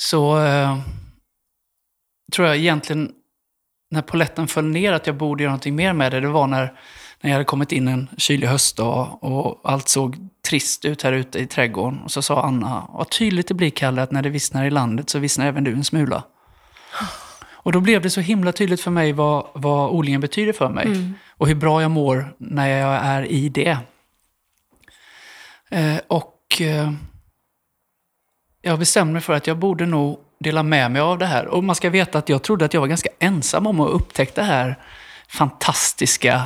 [0.00, 0.78] Så eh,
[2.32, 3.12] tror jag egentligen,
[3.90, 6.20] när poletten föll ner, att jag borde göra någonting mer med det.
[6.20, 6.72] Det var när,
[7.24, 10.16] när jag hade kommit in en kylig höstdag och allt såg
[10.48, 12.00] trist ut här ute i trädgården.
[12.02, 15.10] Och så sa Anna, vad tydligt det blir Kalle, att när det vissnar i landet
[15.10, 16.22] så vissnar även du en smula.
[17.52, 21.12] Och då blev det så himla tydligt för mig vad, vad odlingen betyder för mig.
[21.28, 23.78] Och hur bra jag mår när jag är i det.
[25.70, 26.92] Eh, och eh,
[28.62, 31.46] jag bestämde mig för att jag borde nog dela med mig av det här.
[31.46, 34.40] Och man ska veta att jag trodde att jag var ganska ensam om att upptäcka
[34.40, 34.78] det här
[35.28, 36.42] fantastiska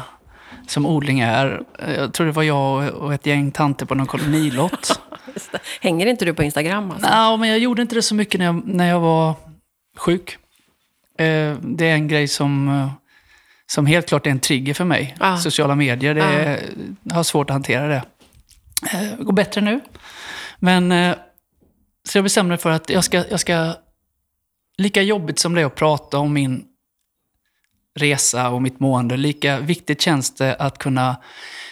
[0.70, 1.62] som odling är.
[1.96, 5.00] Jag tror det var jag och ett gäng tanter på någon kolonilott.
[5.80, 6.90] Hänger inte du på Instagram?
[6.90, 7.08] Alltså?
[7.08, 9.34] Nej, men jag gjorde inte det så mycket när jag, när jag var
[9.96, 10.36] sjuk.
[11.18, 12.90] Eh, det är en grej som, eh,
[13.66, 15.16] som helt klart är en trigger för mig.
[15.20, 15.36] Ja.
[15.36, 16.60] Sociala medier, det är,
[17.02, 18.02] jag har svårt att hantera det.
[18.92, 19.80] Eh, Det går bättre nu.
[20.58, 21.14] Men
[22.08, 23.74] så jag bestämde mig för att jag ska, jag ska,
[24.78, 26.64] lika jobbigt som det är att prata om min
[27.98, 31.16] resa och mitt mående, lika viktigt känns det att kunna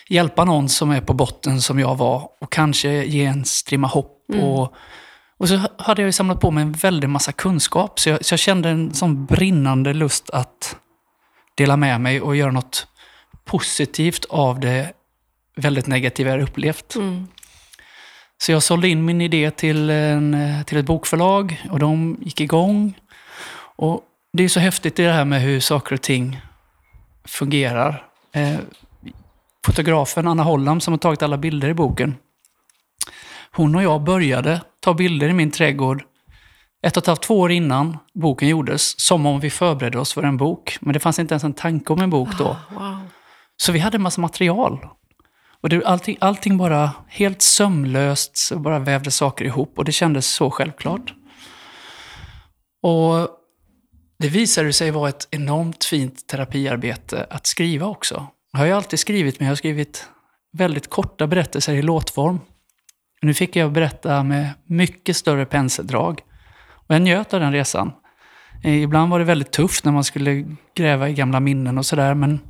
[0.09, 4.23] hjälpa någon som är på botten som jag var och kanske ge en strimma hopp
[4.43, 4.75] och,
[5.39, 8.01] Och så hade jag samlat på mig en väldig massa kunskap.
[8.01, 10.77] Så jag, så jag kände en sån brinnande lust att
[11.57, 12.87] dela med mig och göra något
[13.45, 14.93] positivt av det
[15.57, 16.95] väldigt negativa jag upplevt.
[16.95, 17.27] Mm.
[18.39, 22.99] Så jag sålde in min idé till, en, till ett bokförlag och de gick igång.
[23.77, 24.01] Och
[24.37, 26.41] det är så häftigt det här med hur saker och ting
[27.25, 28.07] fungerar.
[28.33, 28.59] Eh,
[29.67, 32.15] fotografen Anna Holland som har tagit alla bilder i boken.
[33.53, 36.03] Hon och jag började ta bilder i min trädgård
[36.87, 39.01] ett och ett halvt, två år innan boken gjordes.
[39.01, 40.79] Som om vi förberedde oss för en bok.
[40.81, 42.45] Men det fanns inte ens en tanke om en bok då.
[42.45, 43.01] Ah, wow.
[43.57, 44.87] Så vi hade en massa material.
[45.61, 49.79] Och det, allting, allting bara helt sömlöst, så bara vävde saker ihop.
[49.79, 51.15] Och det kändes så självklart.
[52.83, 53.29] Och
[54.19, 58.27] det visade sig vara ett enormt fint terapiarbete att skriva också.
[58.53, 60.09] Jag har ju alltid skrivit, men jag har skrivit
[60.53, 62.41] väldigt korta berättelser i låtform.
[63.23, 66.21] Nu fick jag berätta med mycket större penseldrag.
[66.69, 67.93] Och jag njöt av den resan.
[68.65, 72.15] Eh, ibland var det väldigt tufft när man skulle gräva i gamla minnen och sådär,
[72.15, 72.41] men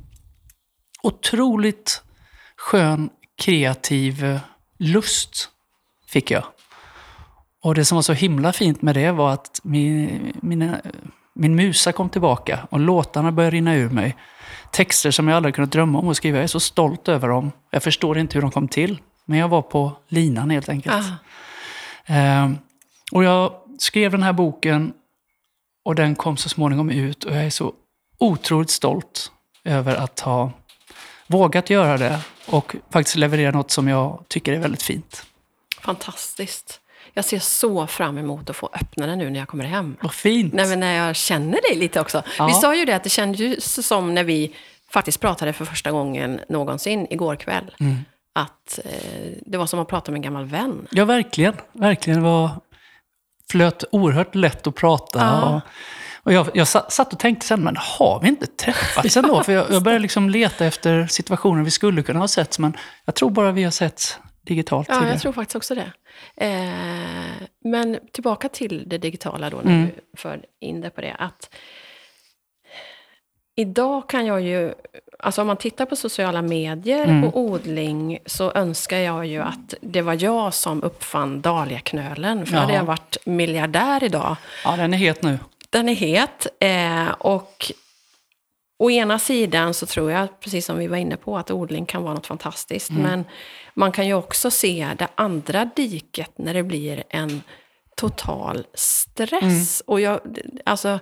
[1.03, 2.03] otroligt
[2.57, 3.09] skön,
[3.41, 4.39] kreativ eh,
[4.79, 5.49] lust
[6.07, 6.43] fick jag.
[7.63, 10.81] Och det som var så himla fint med det var att min, mina,
[11.37, 14.15] min musa kom tillbaka och låtarna började rinna ur mig.
[14.71, 16.37] Texter som jag aldrig kunnat drömma om att skriva.
[16.37, 17.51] Jag är så stolt över dem.
[17.71, 19.01] Jag förstår inte hur de kom till.
[19.25, 21.05] Men jag var på linan helt enkelt.
[22.05, 22.51] Eh,
[23.11, 24.93] och jag skrev den här boken
[25.85, 27.73] och den kom så småningom ut och jag är så
[28.17, 29.31] otroligt stolt
[29.63, 30.51] över att ha
[31.27, 35.25] vågat göra det och faktiskt leverera något som jag tycker är väldigt fint.
[35.81, 36.81] Fantastiskt.
[37.17, 39.97] Jag ser så fram emot att få öppna den nu när jag kommer hem.
[40.01, 40.53] Vad fint!
[40.53, 42.23] Nej, men när jag känner dig lite också.
[42.37, 42.47] Ja.
[42.47, 44.55] Vi sa ju det att det kändes som när vi
[44.91, 47.75] faktiskt pratade för första gången någonsin igår kväll.
[47.79, 47.97] Mm.
[48.33, 50.87] Att eh, det var som att prata med en gammal vän.
[50.91, 51.53] Ja, verkligen.
[51.71, 52.19] Verkligen.
[52.19, 52.49] Det var,
[53.51, 55.19] flöt oerhört lätt att prata.
[55.19, 55.55] Ja.
[55.55, 55.61] Och,
[56.23, 59.43] och jag, jag sa- satt och tänkte sen, men har vi inte träffats ändå?
[59.43, 63.15] För jag, jag började liksom leta efter situationer vi skulle kunna ha sett, men jag
[63.15, 65.91] tror bara vi har sett digitalt Ja, jag tror faktiskt också det.
[66.35, 69.85] Eh, men tillbaka till det digitala då, när Mm.
[69.95, 71.15] du för in det på det.
[71.19, 71.49] Att
[73.55, 74.73] idag kan jag ju,
[75.19, 77.23] alltså om man tittar på sociala medier Mm.
[77.23, 82.45] och odling så önskar jag ju att det var jag som uppfann dahliaknölen.
[82.45, 82.79] För då hade Ja.
[82.79, 84.35] jag varit miljardär idag.
[84.63, 85.39] Ja, den är het nu.
[85.69, 86.47] Den är het.
[86.59, 87.71] Eh, och
[88.77, 92.03] å ena sidan så tror jag, precis som vi var inne på, att odling kan
[92.03, 92.91] vara något fantastiskt.
[92.91, 93.25] Men
[93.73, 97.41] man kan ju också se det andra diket när det blir en
[97.95, 99.83] total stress.
[99.85, 100.19] Och jag,
[100.65, 100.99] alltså,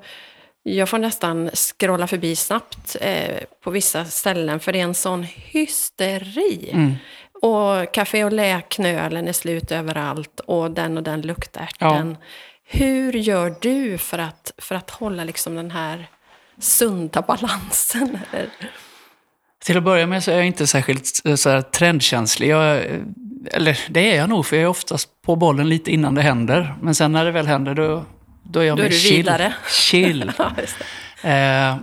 [0.63, 5.23] jag får nästan scrolla förbi snabbt eh, på vissa ställen, för det är en sån
[5.23, 6.69] hysteri.
[6.73, 6.93] Mm.
[7.41, 12.17] Och café och läknölen är slut överallt och den och den luktärten.
[12.63, 16.07] Hur gör du för att, för att hålla liksom den här
[16.59, 18.19] sunda balansen?
[18.31, 18.71] Eller?
[19.63, 22.49] Till att börja med så är jag inte särskilt eh, så här, trendkänslig.
[22.49, 23.01] Jag, eh,
[23.51, 26.75] eller det är jag nog, för jag är oftast på bollen lite innan det händer.
[26.81, 28.05] Men sen när det väl händer, då,
[28.43, 29.15] då är jag Då är mer du chill.
[29.17, 29.53] vidare.
[29.69, 30.31] Chill.
[31.23, 31.29] Ja.
[31.29, 31.77] Eh,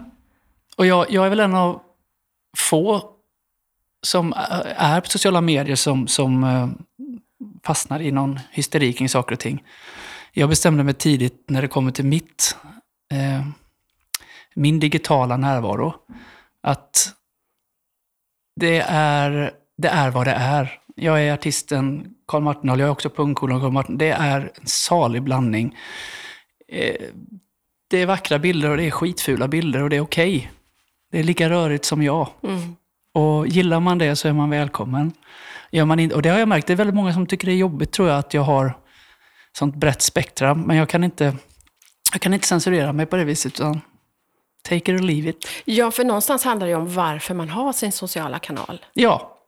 [0.77, 1.81] och jag, jag är väl en av
[2.57, 3.09] få
[4.03, 4.35] som
[4.77, 6.69] är på sociala medier som, som eh,
[7.65, 9.63] fastnar i någon hysteri kring saker och ting.
[10.33, 12.57] Jag bestämde mig tidigt när det kommer till mitt,
[13.13, 13.47] eh,
[14.55, 15.95] min digitala närvaro,
[16.63, 17.15] att
[18.61, 20.79] det är, det är vad det är.
[20.95, 23.99] Jag är artisten Carl Martinhåll, jag är också pungkolon Carl Martin.
[23.99, 25.77] Det är en salig blandning.
[26.69, 27.07] Eh,
[27.91, 30.51] det är vackra bilder och det är skitfula bilder och det är okej.
[31.11, 32.29] Det är lika rörigt som jag.
[32.43, 32.77] Mm.
[33.15, 35.13] Och gillar man det så är man välkommen.
[35.71, 37.53] Gör man in, och det har jag märkt, det är väldigt många som tycker det
[37.53, 38.79] är jobbigt tror jag att jag har
[39.59, 40.55] sånt brett spektra.
[40.55, 41.37] Men jag kan inte,
[42.13, 43.81] jag kan inte censurera mig på det viset utan
[44.63, 45.49] take it or leave it.
[45.65, 48.85] Ja, för någonstans handlar det om varför man har sin sociala kanal.
[48.93, 49.39] Ja,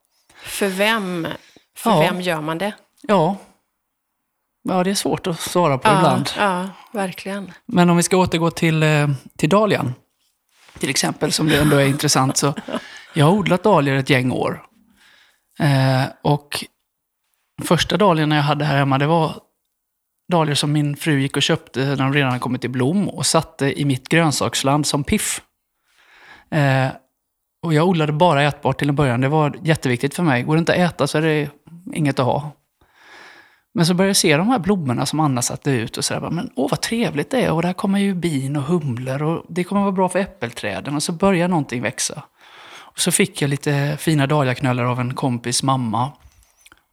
[0.42, 1.28] För vem,
[1.76, 2.00] för Ja.
[2.00, 2.72] vem gör man det?
[3.02, 3.36] ja.
[4.68, 6.30] Ja, det är svårt att svara på ibland.
[6.38, 7.52] ja, verkligen.
[7.66, 9.94] Men om vi ska återgå till, eh, till dahlian,
[10.78, 12.36] till exempel, som det ändå är intressant.
[12.36, 12.54] Så
[13.14, 14.66] jag har odlat dahlior ett gäng år.
[15.58, 16.64] Eh, och
[17.62, 19.34] första dahliorna jag hade här hemma, det var
[20.32, 23.26] dahlior som min fru gick och köpte när de redan hade kommit i blom och
[23.26, 25.40] satte i mitt grönsaksland som piff.
[26.50, 26.88] Eh,
[27.62, 29.20] och jag odlade bara ätbart till en början.
[29.20, 30.42] Det var jätteviktigt för mig.
[30.42, 31.50] Går det inte att äta så är det
[31.94, 32.52] inget att ha.
[33.74, 36.30] Men så började jag se de här blommorna som Anna satte ut och sådär.
[36.30, 39.64] Men åh vad trevligt det är och där kommer ju bin och humlor och det
[39.64, 40.94] kommer vara bra för äppelträden.
[40.94, 42.22] Och så börjar någonting växa.
[42.94, 46.12] Och så fick jag lite fina dahliaknölar av en kompis mamma.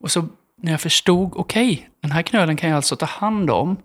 [0.03, 0.27] Och så
[0.61, 3.77] när jag förstod, okej, den här knölen kan jag alltså ta hand om,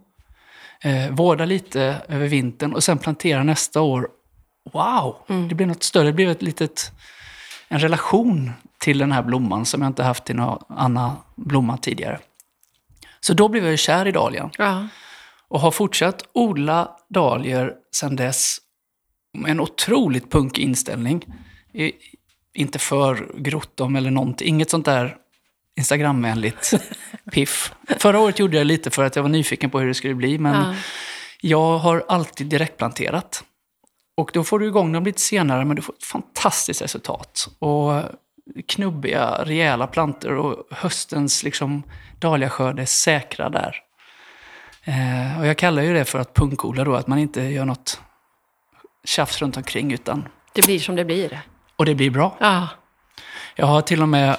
[0.80, 4.08] eh, vårda lite över vintern och sen plantera nästa år.
[4.72, 5.16] Wow!
[5.48, 6.06] Det blev något större.
[6.06, 6.92] Det blev ett litet,
[7.68, 12.18] en relation till den här blomman som jag inte haft till någon annan blomma tidigare.
[13.20, 14.88] Så då blev jag ju kär i dahlian Ja.
[15.48, 18.56] och har fortsatt odla dahlior sedan dess
[19.38, 21.24] med en otroligt punkig inställning.
[22.54, 25.16] Inte för grottom eller någonting, inget sånt där
[25.76, 26.72] Instagramvänligt
[27.32, 27.72] piff.
[27.98, 30.38] Förra året gjorde jag lite för att jag var nyfiken på hur det skulle bli,
[30.38, 30.74] men Ja.
[31.40, 33.44] jag har alltid direktplanterat.
[34.16, 37.48] Och då får du igång dem lite senare, men du får ett fantastiskt resultat.
[37.58, 38.02] Och
[38.68, 41.82] knubbiga, rejäla plantor och höstens liksom,
[42.18, 43.76] dahliaskörd är säkra där.
[44.84, 48.00] Eh, och jag kallar ju det för att punkodla då, att man inte gör något
[49.04, 51.40] tjafs runt omkring utan, Det blir som det blir.
[51.76, 52.36] och det blir bra.
[52.40, 52.68] Ja.
[53.56, 54.36] Jag har till och med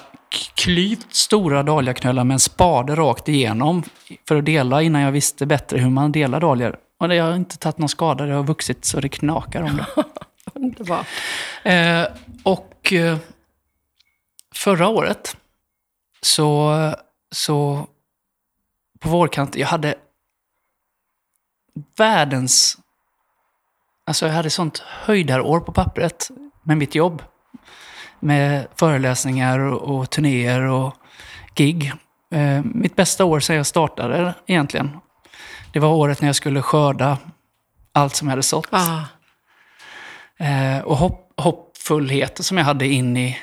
[0.54, 3.82] klyvt stora dahliaknölar med en spade rakt igenom
[4.28, 6.76] för att dela innan jag visste bättre hur man delar dahlior.
[6.98, 9.86] Och det har inte tagit någon skada, det har vuxit så det knakar om det.
[10.54, 11.06] Underbart.
[11.62, 12.04] Eh,
[12.42, 13.18] och eh,
[14.54, 15.36] förra året
[16.20, 16.74] så,
[17.30, 17.86] så
[18.98, 19.94] på vårkanten, jag hade
[21.96, 22.78] världens...
[24.04, 26.30] Alltså jag hade sånt höjdarår på pappret
[26.62, 27.22] med mitt jobb.
[28.20, 30.94] Med föreläsningar och, och turnéer och
[31.54, 31.92] gig.
[32.34, 34.90] Eh, mitt bästa år sedan jag startade egentligen.
[35.72, 37.18] Det var året när jag skulle skörda
[37.92, 38.68] allt som jag hade sått.
[38.70, 39.04] Ja.
[40.46, 43.38] Eh, och hopp, hoppfullheten som jag hade in i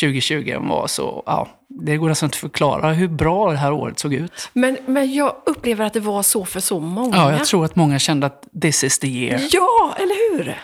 [0.00, 3.98] 2020 var så, ja, det går nästan inte att förklara hur bra det här året
[3.98, 4.50] såg ut.
[4.52, 7.16] Men, men jag upplever att det var så för så många.
[7.16, 9.40] Ja, jag tror att många kände att this is the year.
[9.52, 10.62] Ja, eller hur?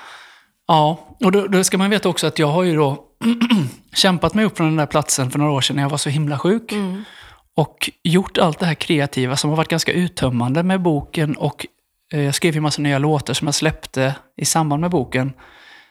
[0.67, 3.05] Ja, och då, då ska man veta också att jag har ju då
[3.95, 6.11] kämpat mig upp från den där platsen för några år sedan när jag var så
[6.11, 6.73] himla sjuk.
[7.57, 11.67] Och gjort allt det här kreativa som har varit ganska uttömmande med boken och
[12.13, 15.33] eh, jag skrev ju massa nya låtar som jag släppte i samband med boken.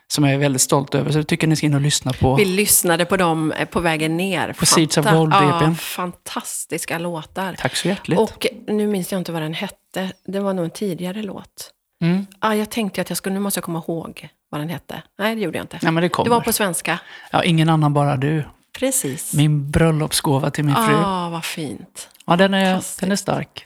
[0.07, 2.13] Som jag är väldigt stolt över, så det tycker jag ni ska in och lyssna
[2.13, 2.35] på.
[2.35, 4.53] Vi lyssnade på dem eh, på vägen ner.
[4.53, 5.75] På Seeds of Gold, ja, EPn.
[5.75, 7.55] Fantastiska låtar.
[7.59, 8.19] Tack så hjärtligt.
[8.19, 10.11] Och nu minns jag inte vad den hette.
[10.25, 11.71] Det var nog en tidigare låt.
[12.03, 12.25] Mm.
[12.39, 15.03] Ah, jag tänkte att jag skulle, nu måste jag komma ihåg vad den hette.
[15.17, 15.79] Nej, det gjorde jag inte.
[15.81, 16.29] Ja, men det kommer.
[16.29, 16.99] det var på svenska.
[17.31, 18.43] Ja, ingen annan, bara du.
[18.79, 19.33] Precis.
[19.33, 20.95] Min bröllopsgåva till min fru.
[20.95, 22.09] Ah, vad fint.
[22.25, 23.65] Ja, den är, den är stark.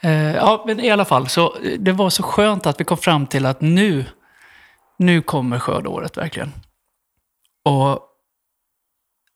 [0.00, 2.98] Eh, ja, men i alla fall, så eh, det var så skönt att vi kom
[2.98, 4.04] fram till att nu,
[4.96, 6.52] nu kommer skördåret verkligen.
[7.64, 8.00] Och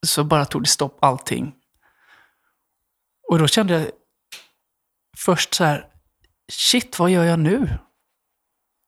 [0.06, 1.52] så bara tog det stopp allting.
[3.30, 3.86] Och då kände jag
[5.18, 5.86] först så här,
[6.52, 7.68] shit, vad gör jag nu?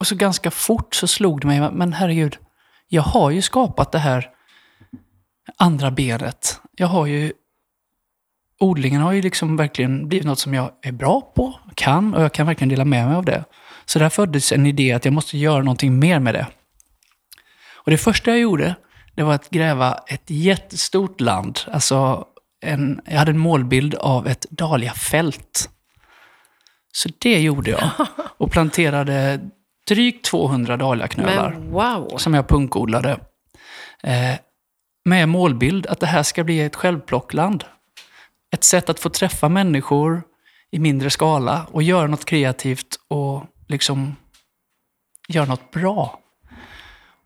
[0.01, 2.37] Och så ganska fort så slog det mig, men herregud,
[2.89, 4.31] jag har ju skapat det här
[5.57, 6.61] andra benet.
[6.77, 7.33] Jag har ju
[8.59, 12.33] odlingen har ju liksom verkligen blivit något som jag är bra på, kan och jag
[12.33, 13.45] kan verkligen dela med mig av det.
[13.85, 16.47] Så där föddes en idé att jag måste göra någonting mer med det.
[17.75, 18.75] Och det första jag gjorde,
[19.15, 21.61] det var att gräva ett jättestort land.
[21.73, 22.25] Alltså,
[22.61, 25.71] en, jag hade en målbild av ett dahliafält.
[26.93, 27.91] Så det gjorde jag.
[28.39, 29.41] Och planterade
[29.89, 32.17] drygt 200 dahliaknölar wow.
[32.17, 33.11] som jag punkodlade.
[34.03, 34.35] Eh,
[35.05, 37.65] med målbild att det här ska bli ett självplockland.
[38.55, 40.23] Ett sätt att få träffa människor
[40.71, 44.17] i mindre skala och göra något kreativt och liksom
[45.29, 46.21] göra något bra.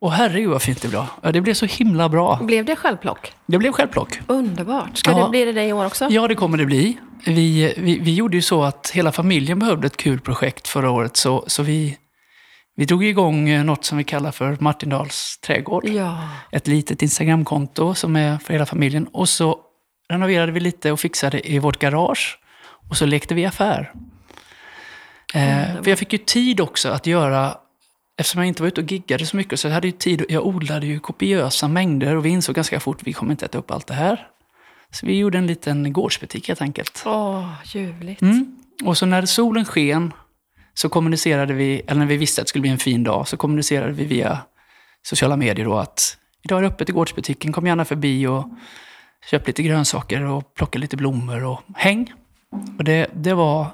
[0.01, 1.05] Och herregud vad fint det blev.
[1.33, 2.39] Det blev så himla bra.
[2.43, 3.33] Blev det självplock?
[3.47, 4.21] Det blev självplock.
[4.27, 4.97] Underbart.
[4.97, 5.25] Ska Ja.
[5.25, 6.09] det bli det det i år också?
[6.11, 6.99] Ja, det kommer det bli.
[7.27, 11.17] Vi, vi, vi gjorde ju så att hela familjen behövde ett kul projekt förra året.
[11.17, 11.97] Så, så vi,
[12.77, 15.89] vi drog igång eh, något som vi kallar för Martindals trädgård.
[15.89, 16.29] Ja.
[16.53, 19.07] ett litet Instagramkonto som är för hela familjen.
[19.07, 19.61] Och så
[20.09, 22.39] renoverade vi lite och fixade i vårt garage.
[22.89, 23.93] Och så lekte vi affär.
[25.35, 27.57] Eh, för jag fick ju tid också att göra,
[28.19, 30.47] eftersom jag inte var ute och giggade så mycket, så jag hade ju tid, jag
[30.47, 33.87] odlade ju kopiösa mängder och vi insåg ganska fort vi kommer inte äta upp allt
[33.87, 34.27] det här.
[34.91, 37.03] Så vi gjorde en liten gårdsbutik helt enkelt.
[37.07, 38.23] Åh, ljuvligt.
[38.23, 38.57] Mm.
[38.85, 40.13] Och så när solen sken
[40.75, 43.37] så kommunicerade vi, eller när vi visste att det skulle bli en fin dag, så
[43.37, 44.39] kommunicerade vi via
[45.03, 48.49] sociala medier då att idag är det öppet i gårdsbutiken, kom gärna förbi och
[49.31, 52.13] köp lite grönsaker och plocka lite blommor och häng.
[52.79, 53.67] Och det, det, var,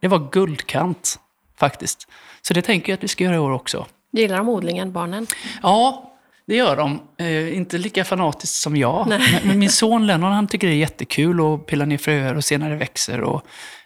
[0.00, 1.18] det var guldkant
[1.58, 2.08] faktiskt.
[2.42, 3.86] Så det tänker jag att vi ska göra i år också.
[4.12, 5.26] Gillar de odlingen, barnen?
[5.62, 6.12] Ja,
[6.46, 7.00] det gör de.
[7.18, 9.06] Eh, inte lika fanatiskt som jag.
[9.08, 9.40] Nej.
[9.44, 12.58] Men, min son Lennon han tycker det är jättekul att pilla ner fröer och se
[12.58, 13.42] när det växer och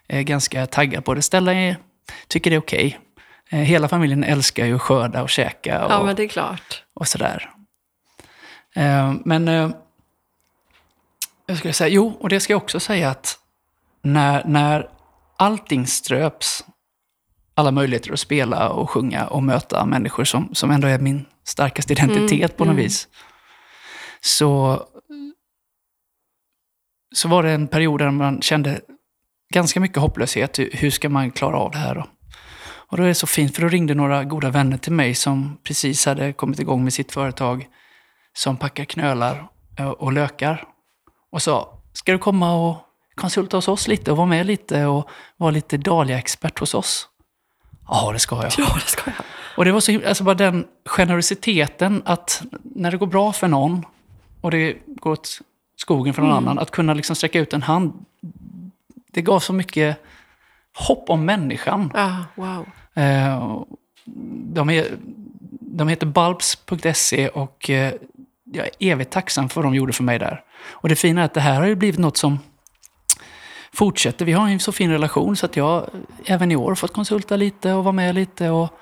[0.09, 1.23] är ganska taggad på det.
[1.23, 1.77] Stella är,
[2.29, 2.99] tycker det är okej.
[3.51, 6.85] Eh, hela familjen älskar ju att skörda och käka och, Ja, men det är klart.
[6.95, 7.51] och sådär.
[8.77, 9.71] Eh, men eh,
[11.47, 13.39] jag skulle säga, jo, och det ska jag också säga att
[14.03, 14.91] när, när
[15.37, 16.65] allting ströps,
[17.55, 21.93] alla möjligheter att spela och sjunga och möta människor som, som ändå är min starkaste
[21.93, 22.85] identitet Mm, på något mm.
[22.85, 23.09] vis.
[24.21, 24.83] Så,
[27.15, 28.81] så var det en period där man kände
[29.53, 30.59] ganska mycket hopplöshet.
[30.59, 32.07] Hur- ska man klara av det här då?
[32.67, 35.59] Och då är det så fint, för då ringde några goda vänner till mig som
[35.63, 37.67] precis hade kommit igång med sitt företag
[38.33, 39.49] som packar knölar
[39.99, 40.65] och lökar.
[41.33, 42.77] Och sa, ska du komma och
[43.15, 47.09] konsulta hos oss lite och vara med lite och vara lite Dahlia-expert hos oss?
[47.89, 48.53] Ja, det ska jag.
[48.59, 49.25] Ja, det ska jag.
[49.57, 53.85] Och det var så alltså bara den generositeten att när det går bra för någon
[54.41, 55.41] och det går åt
[55.77, 58.05] skogen för någon annan, att kunna liksom sträcka ut en hand.
[59.15, 59.97] Det gav så mycket
[60.77, 61.91] hopp om människan.
[61.95, 62.67] Ja, wow.
[62.95, 63.63] Eh,
[64.55, 64.87] de, är,
[65.61, 67.93] de heter bulbs.se och eh,
[68.53, 70.43] jag är evigt tacksam för vad de gjorde för mig där.
[70.71, 72.39] Och det fina är att det här har ju blivit något som
[73.73, 74.25] fortsätter.
[74.25, 75.87] Vi har en så fin relation så att jag
[76.27, 78.51] även i år fått konsulta lite och vara med lite.
[78.51, 78.79] Och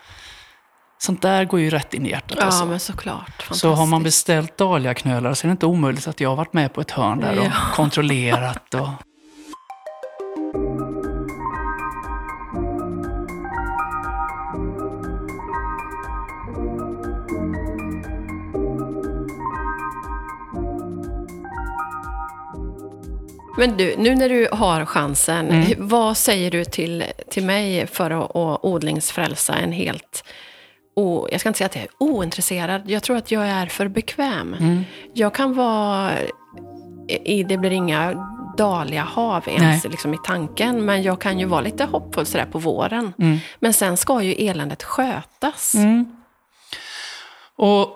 [0.98, 2.36] sånt där går ju rätt in i hjärtat.
[2.40, 2.66] Ja, alltså.
[2.66, 3.48] men såklart.
[3.50, 6.72] Så har man beställt dahliaknölar så är det inte omöjligt att jag har varit med
[6.74, 7.52] på ett hörn där och Ja.
[7.74, 8.74] kontrollerat.
[8.74, 8.88] Och...
[23.58, 25.88] Men du, nu när du har chansen, Mm.
[25.88, 30.24] vad säger du till, till mig för att, att odlingsfrälsa en helt...
[30.96, 33.88] O, jag ska inte säga att jag är ointresserad, jag tror att jag är för
[33.88, 34.54] bekväm.
[34.60, 34.84] Mm.
[35.14, 36.10] Jag kan vara...
[37.24, 41.60] I, det blir inga dahliga hav ens liksom, i tanken, men jag kan ju vara
[41.60, 43.12] lite hoppfull sådär på våren.
[43.18, 43.38] Mm.
[43.60, 45.74] Men sen ska ju eländet skötas.
[47.56, 47.88] Och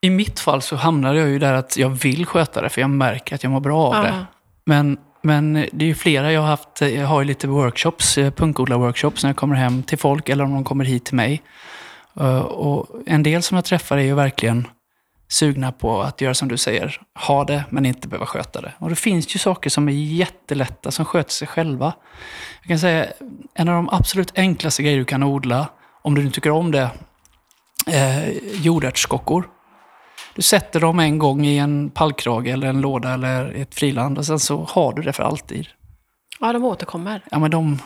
[0.00, 2.90] i mitt fall så hamnade jag ju där att jag vill sköta det, för jag
[2.90, 4.02] märker att jag mår bra av Ja.
[4.02, 4.24] det.
[4.66, 8.30] Men, men det är ju flera jag har haft, jag har ju lite workshops, eh,
[8.30, 11.42] punkodlar-workshops när jag kommer hem till folk eller om de kommer hit till mig.
[12.20, 14.66] Eh, och en del som jag träffar är ju verkligen
[15.28, 18.72] sugna på att göra som du säger, ha det men inte behöva sköta det.
[18.78, 21.92] Och det finns ju saker som är jättelätta, som sköter sig själva.
[22.62, 23.06] Jag kan säga,
[23.54, 25.68] en av de absolut enklaste grejer du kan odla,
[26.02, 26.90] om du nu tycker om det,
[27.86, 29.48] eh, jordärtskockor.
[30.36, 34.26] Du sätter dem en gång i en pallkrage eller en låda eller ett friland och
[34.26, 35.66] sen så har du det för alltid.
[36.40, 37.20] Ja, de återkommer.
[37.30, 37.78] Ja, men de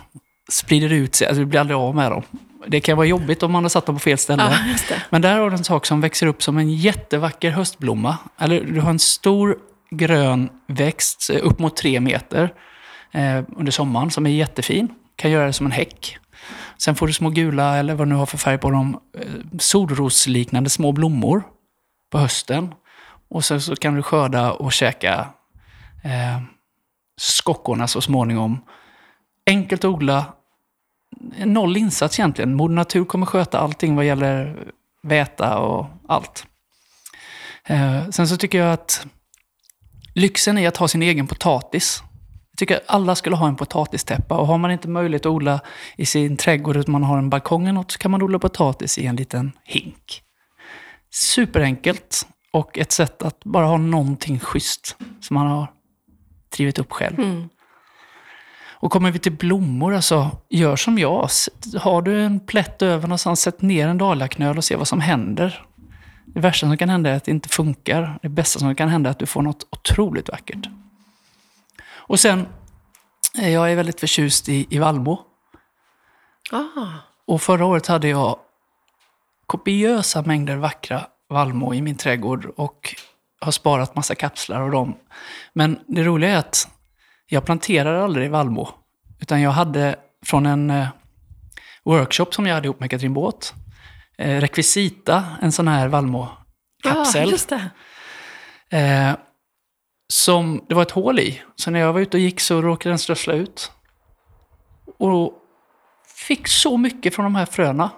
[0.53, 2.23] sprider ut sig, alltså du blir aldrig av med dem.
[2.67, 4.43] Det kan vara jobbigt om man har satt dem på fel ställe.
[4.91, 4.97] Ja.
[5.11, 8.19] Men där har du en sak som växer upp som en jättevacker höstblomma.
[8.39, 9.57] Eller du har en stor
[9.91, 12.55] grön växt upp mot tre meter
[13.13, 14.89] eh, under sommaren som är jättefin.
[15.17, 16.19] Kan göra det som en häck.
[16.79, 19.25] Sen får du små gula, eller vad du nu har för färg på dem, eh,
[19.59, 21.43] solrosliknande små blommor
[22.11, 22.75] på hösten.
[23.29, 25.29] Och sen så kan du skörda och käka
[26.03, 26.43] eh,
[27.17, 28.61] skockorna så småningom.
[29.47, 30.25] Enkelt att odla,
[31.45, 32.55] noll insats egentligen.
[32.55, 34.65] Moder Natur kommer sköta allting vad gäller
[35.03, 36.47] väta och allt.
[37.65, 39.07] Eh, sen så tycker jag att
[40.15, 42.03] lyxen är att ha sin egen potatis.
[42.51, 45.61] Jag tycker att alla skulle ha en potatistäppa och har man inte möjlighet att odla
[45.97, 48.99] i sin trädgård utan man har en balkong eller något så kan man odla potatis
[48.99, 50.23] i en liten hink.
[51.11, 55.73] Superenkelt och ett sätt att bara ha någonting schysst som man har
[56.57, 57.19] drivit upp själv.
[57.19, 57.49] Mm.
[58.83, 61.29] Och kommer vi till blommor, alltså, gör som jag.
[61.81, 65.67] Har du en plätt över någonstans, sätt ner en dahliaknöl och se vad som händer.
[66.27, 68.19] Det värsta som kan hända är att det inte funkar.
[68.23, 70.69] Det bästa som kan hända är att du får något otroligt vackert.
[71.93, 72.47] Och sen,
[73.39, 75.21] eh, jag är väldigt förtjust i, i vallmo.
[76.53, 76.89] Ah,
[77.27, 78.39] Och förra året hade jag
[79.51, 82.95] kopiösa mängder vackra vallmo i min trädgård och
[83.41, 84.97] har sparat massa kapslar av dem.
[85.53, 86.69] Men det roliga är att
[87.27, 88.69] jag planterade aldrig vallmo.
[89.21, 89.97] Utan jag hade
[90.27, 90.89] från en eh,
[91.85, 93.55] workshop som jag hade ihop med Katrin Båt,
[94.19, 97.31] eh, rekvisita, en sån här vallmo-kapsel.
[97.31, 97.71] just det.
[98.79, 99.17] Eh,
[100.13, 101.43] som det var ett hål i.
[101.57, 103.73] Så när jag var ute och gick så råkade den strössla ut.
[104.99, 105.33] Och
[106.27, 107.91] fick så mycket från de här fröna.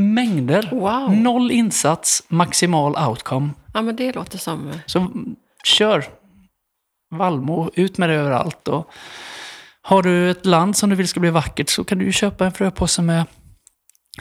[0.00, 0.68] Mängder.
[0.72, 1.16] Wow.
[1.16, 3.50] Noll insats, maximal outcome.
[3.74, 4.72] Ja, men det låter som...
[4.86, 5.10] Så
[5.64, 6.04] kör.
[7.10, 8.68] Vallmo, ut med det överallt.
[8.68, 8.90] Och
[9.82, 12.52] har du ett land som du vill ska bli vackert så kan du köpa en
[12.52, 13.24] fröpåse med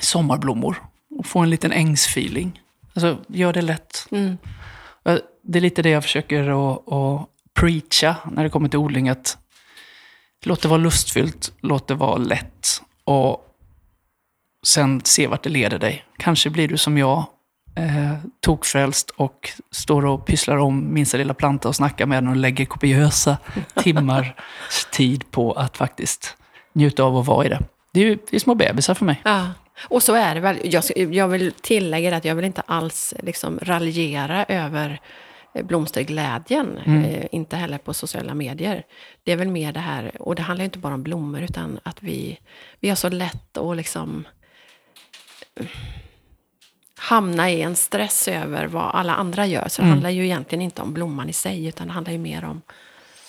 [0.02, 0.84] sommarblommor.
[1.20, 2.62] Och få en liten ängsfeeling.
[2.94, 4.08] Alltså, gör det lätt.
[4.12, 4.38] Mm.
[5.06, 9.10] Eh, Det är lite det jag försöker att, att preacha när det kommer till odling.
[9.10, 9.38] Att
[10.46, 12.82] låt det vara lustfyllt, låt det vara lätt.
[13.04, 13.46] Och
[14.70, 16.04] sen se vart det leder dig.
[16.18, 17.26] Kanske blir du som jag,
[17.76, 22.36] eh, tokfrälst och står och pysslar om minsta lilla planta och snackar med den och
[22.36, 23.38] lägger kopiösa
[23.76, 24.36] timmar
[24.92, 26.38] tid på att faktiskt
[26.74, 27.60] njuta av att vara i det.
[27.94, 29.22] Det är ju det är små bebisar för mig.
[29.26, 29.48] Ja.
[29.84, 30.58] Och så är det väl.
[30.64, 35.00] Jag, jag vill tillägga att jag vill inte alls liksom raljera över
[35.56, 36.78] eh, blomsterglädjen.
[36.86, 37.04] Mm.
[37.04, 38.84] Eh, inte heller på sociala medier.
[39.24, 42.04] Det är väl mer det här, och det handlar inte bara om blommor, utan att
[42.04, 42.40] vi,
[42.80, 44.26] vi har så lätt att liksom
[46.98, 49.68] hamna i en stress över vad alla andra gör.
[49.68, 49.92] Så det Mm.
[49.94, 52.62] handlar ju egentligen inte om blomman i sig, utan det handlar ju mer om...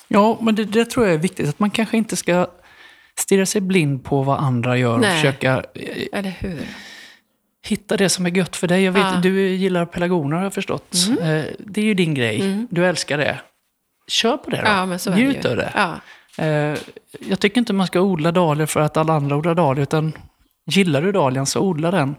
[0.08, 1.48] Ja, men det, det tror jag är viktigt.
[1.48, 2.46] Att man kanske inte ska
[3.18, 5.16] stirra sig blind på vad andra gör och Nej.
[5.16, 6.60] försöka eh, Eller hur?
[7.66, 8.82] hitta det som är gött för dig.
[8.82, 9.08] Jag vet, Ja.
[9.08, 9.20] Mm.
[9.22, 10.94] Du gillar pelargoner har jag förstått.
[11.20, 12.66] Eh, Det är ju din grej.
[12.70, 13.40] Du älskar det.
[14.08, 14.62] Kör på det då.
[14.64, 15.48] Ja, men så Njut ju.
[15.48, 15.72] av det.
[15.74, 15.94] Ja.
[16.44, 16.78] Eh,
[17.20, 20.12] Jag tycker inte man ska odla dahlior för att alla andra odlar dahlior, utan
[20.70, 22.16] gillar du dahlian så odla den.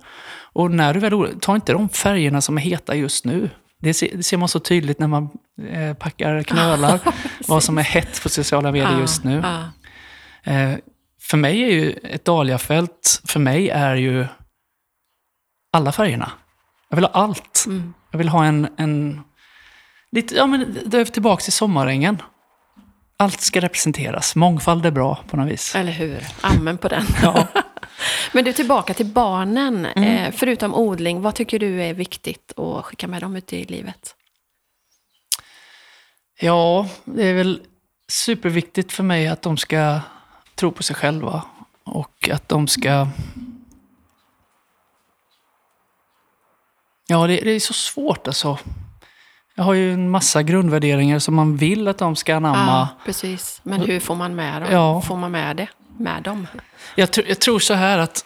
[0.54, 3.50] Och när du väl odlar, ta inte de färgerna som är heta just nu.
[3.80, 5.30] Det ser, det ser man så tydligt när man
[5.70, 7.00] eh, packar knölar,
[7.48, 9.44] vad som är hett på sociala medier just nu.
[10.44, 10.74] Eh,
[11.22, 14.26] för mig är ju ett dahliafält, för mig är ju
[15.74, 16.32] alla färgerna.
[16.90, 17.64] Jag vill ha allt.
[17.68, 17.94] Mm.
[18.12, 19.22] Jag vill ha en, en
[20.12, 22.22] lite, ja men då är vi tillbaka till sommarängen.
[23.18, 24.36] Allt ska representeras.
[24.36, 25.76] Mångfald är bra på något vis.
[25.76, 26.28] Eller hur?
[26.42, 27.06] Amen på den.
[27.22, 27.48] Ja.
[28.32, 29.86] Men du, tillbaka till barnen.
[29.86, 30.04] Mm.
[30.04, 34.16] Eh, förutom odling, vad tycker du är viktigt att skicka med dem ut i livet?
[36.42, 37.62] ja, det är väl
[38.08, 40.00] superviktigt för mig att de ska
[40.56, 41.44] tro på sig själva.
[41.84, 43.08] Och att de ska...
[47.08, 48.58] Ja, det, det är så svårt alltså.
[49.56, 52.68] Jag har ju en massa grundvärderingar som man vill att de ska anamma.
[52.68, 53.62] Ja, precis.
[53.64, 54.72] Men hur får man med dem?
[54.72, 55.02] Ja.
[55.02, 55.68] Får man med det?
[56.02, 56.48] Med dem?
[56.96, 58.26] Jag, tr- jag tror så här att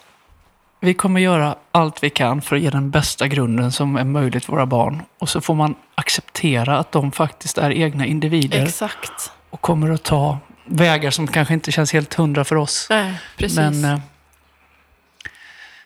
[0.80, 4.44] vi kommer göra allt vi kan för att ge den bästa grunden som är möjligt
[4.44, 5.02] för våra barn.
[5.18, 9.32] Och så får man acceptera att de faktiskt är egna individer Exakt.
[9.50, 12.86] och kommer att ta vägar som kanske inte känns helt hundra för oss.
[12.90, 13.56] Nej, precis.
[13.58, 13.98] Men eh,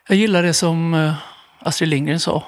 [0.09, 1.14] jag gillar det som eh,
[1.59, 2.45] Astrid Lindgren sa.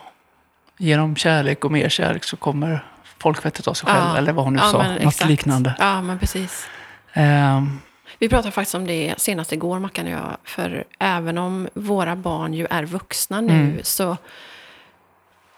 [0.78, 2.84] Genom kärlek och mer kärlek så kommer
[3.18, 4.04] folkvettet av sig själv.
[4.12, 4.16] Ja.
[4.18, 4.78] Eller vad hon nu Ja, sa.
[4.78, 5.30] men Något exakt.
[5.30, 5.74] liknande.
[5.78, 6.66] Ja, men precis.
[7.12, 7.80] Ehm,
[8.18, 10.36] Vi pratade faktiskt om det senast igår, Mackan och jag.
[10.44, 13.78] För även om våra barn ju är vuxna nu Mm.
[13.82, 14.16] så,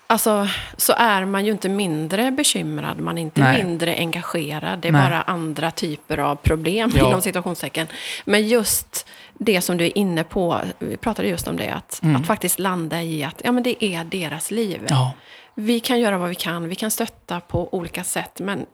[0.06, 3.64] alltså, så är man ju inte mindre bekymrad, man är inte Nej.
[3.64, 4.78] mindre engagerad.
[4.78, 5.02] Det är Nej.
[5.10, 7.08] bara andra typer av problem Ja.
[7.08, 7.86] inom situationstecken.
[8.24, 12.16] Men just det som du är inne på, vi pratade just om det, att, Mm.
[12.16, 14.80] att faktiskt landa i att ja, men det är deras liv.
[14.88, 15.12] ja.
[15.56, 18.66] Vi kan göra vad vi kan, vi kan stötta på olika sätt, men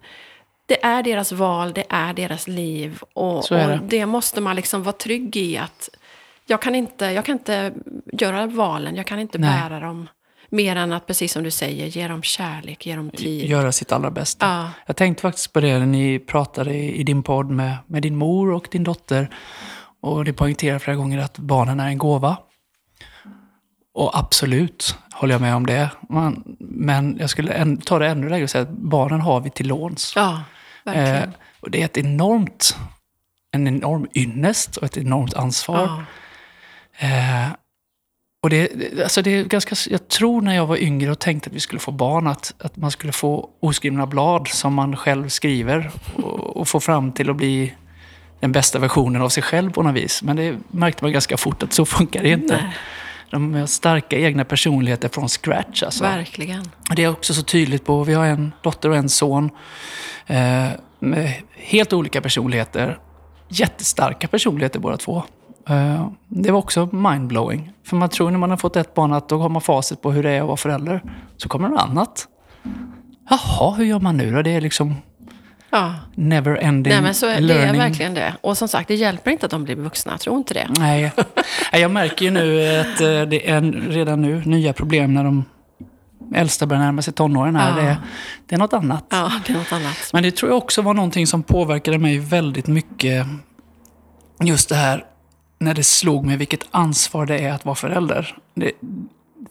[0.70, 3.00] det är deras val, det är deras liv.
[3.14, 3.74] Och, det.
[3.74, 5.88] och det måste man liksom vara trygg i att
[6.46, 7.72] jag kan inte, jag kan inte
[8.12, 9.60] göra valen, jag kan inte Nej.
[9.60, 10.08] bära dem.
[10.48, 13.46] Mer än att, precis som du säger, ge dem kärlek, ge dem tid.
[13.46, 14.46] Göra sitt allra bästa.
[14.46, 18.02] Ja, Jag tänkte faktiskt på det när ni pratade i, i din podd med, med
[18.02, 19.30] din mor och din dotter.
[20.00, 22.36] Och det poängterar flera gånger att barnen är en gåva.
[23.94, 25.90] Och absolut håller jag med om det.
[26.08, 29.68] Man, men jag skulle ta det ännu längre och säga att barnen har vi till
[29.68, 30.12] låns.
[30.16, 30.42] ja.
[30.86, 31.28] Eh,
[31.60, 32.76] och det är ett enormt,
[33.52, 35.78] en enorm ynnest och ett enormt ansvar.
[35.80, 36.04] ja.
[37.06, 37.48] Eh,
[38.42, 38.68] och det,
[39.02, 41.80] alltså det är ganska, jag tror när jag var yngre och tänkte att vi skulle
[41.80, 46.68] få barn att, att man skulle få oskrivna blad som man själv skriver och, och
[46.68, 47.74] få fram till att bli
[48.40, 50.22] den bästa versionen av sig själv på något vis.
[50.22, 52.56] Men det märkte man ganska fort att så funkar det inte.
[52.56, 52.76] Nej,
[53.30, 55.82] De har starka egna personligheter från scratch.
[55.82, 56.04] Alltså.
[56.04, 56.70] verkligen.
[56.96, 59.50] Det är också så tydligt på, vi har en dotter och en son
[60.30, 60.68] eh,
[60.98, 62.98] med helt olika personligheter.
[63.48, 65.22] Jättestarka personligheter båda två.
[65.68, 67.72] Eh, det var också mindblowing.
[67.86, 70.12] För man tror när man har fått ett barn att då har man facit på
[70.12, 71.02] hur det är att vara förälder.
[71.36, 72.28] Så kommer något annat.
[73.30, 74.42] Jaha, hur gör man nu då?
[74.42, 74.94] Det är liksom
[75.72, 75.94] Ja.
[76.14, 77.80] never ending Nej, men så är, det är learning.
[77.80, 78.34] verkligen det.
[78.40, 80.66] Och som sagt, det hjälper inte att de blir vuxna, jag tror inte det.
[80.78, 81.12] Nej,
[81.72, 83.60] Nej, jag märker ju nu att eh, det är
[83.90, 85.44] redan nu nya problem när de
[86.34, 87.56] äldsta börjar närma sig tonåren.
[87.56, 87.70] Här.
[87.70, 87.76] Ja.
[87.76, 87.96] Det, är,
[88.46, 89.04] det är något annat.
[89.08, 90.10] Ja, det är något annat.
[90.12, 93.26] Men det tror jag också var någonting som påverkade mig väldigt mycket.
[94.44, 95.04] Just det här
[95.58, 98.36] när det slog mig vilket ansvar det är att vara förälder.
[98.54, 98.72] Det,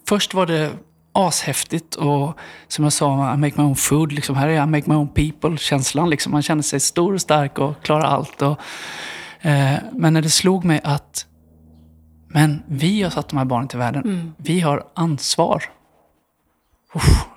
[0.07, 0.71] först var det
[1.11, 4.11] ashäftigt och som jag sa, I make my own food.
[4.11, 6.09] Liksom, här är jag, I make my own people-känslan.
[6.09, 6.31] Liksom.
[6.31, 8.41] Man känner sig stor och stark och klarar allt.
[8.41, 8.59] Och,
[9.41, 11.25] eh, men när det slog mig att
[12.31, 14.03] men vi har satt de här barnen till världen.
[14.03, 14.33] Mm.
[14.37, 15.63] Vi har ansvar.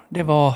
[0.09, 0.55] Det var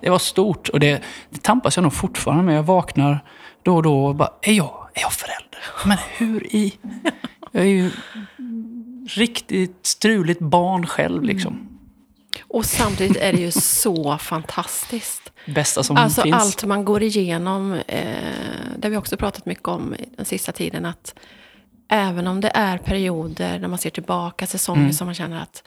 [0.00, 2.56] det var stort och det, det tampas jag nog fortfarande med.
[2.56, 3.24] Jag vaknar
[3.62, 5.60] då och då och bara, är jag, är jag förälder?
[5.86, 6.74] Men hur i?
[7.52, 7.90] Jag är ju
[9.08, 11.68] riktigt struligt barn själv liksom.
[12.48, 15.32] Och samtidigt är det ju så fantastiskt.
[15.46, 16.34] Bästa som Alltså finns.
[16.36, 18.08] allt man går igenom, eh,
[18.78, 21.14] det har vi också pratat mycket om den sista tiden, att
[21.88, 24.92] även om det är perioder när man ser tillbaka, säsonger Mm.
[24.92, 25.62] som man känner att,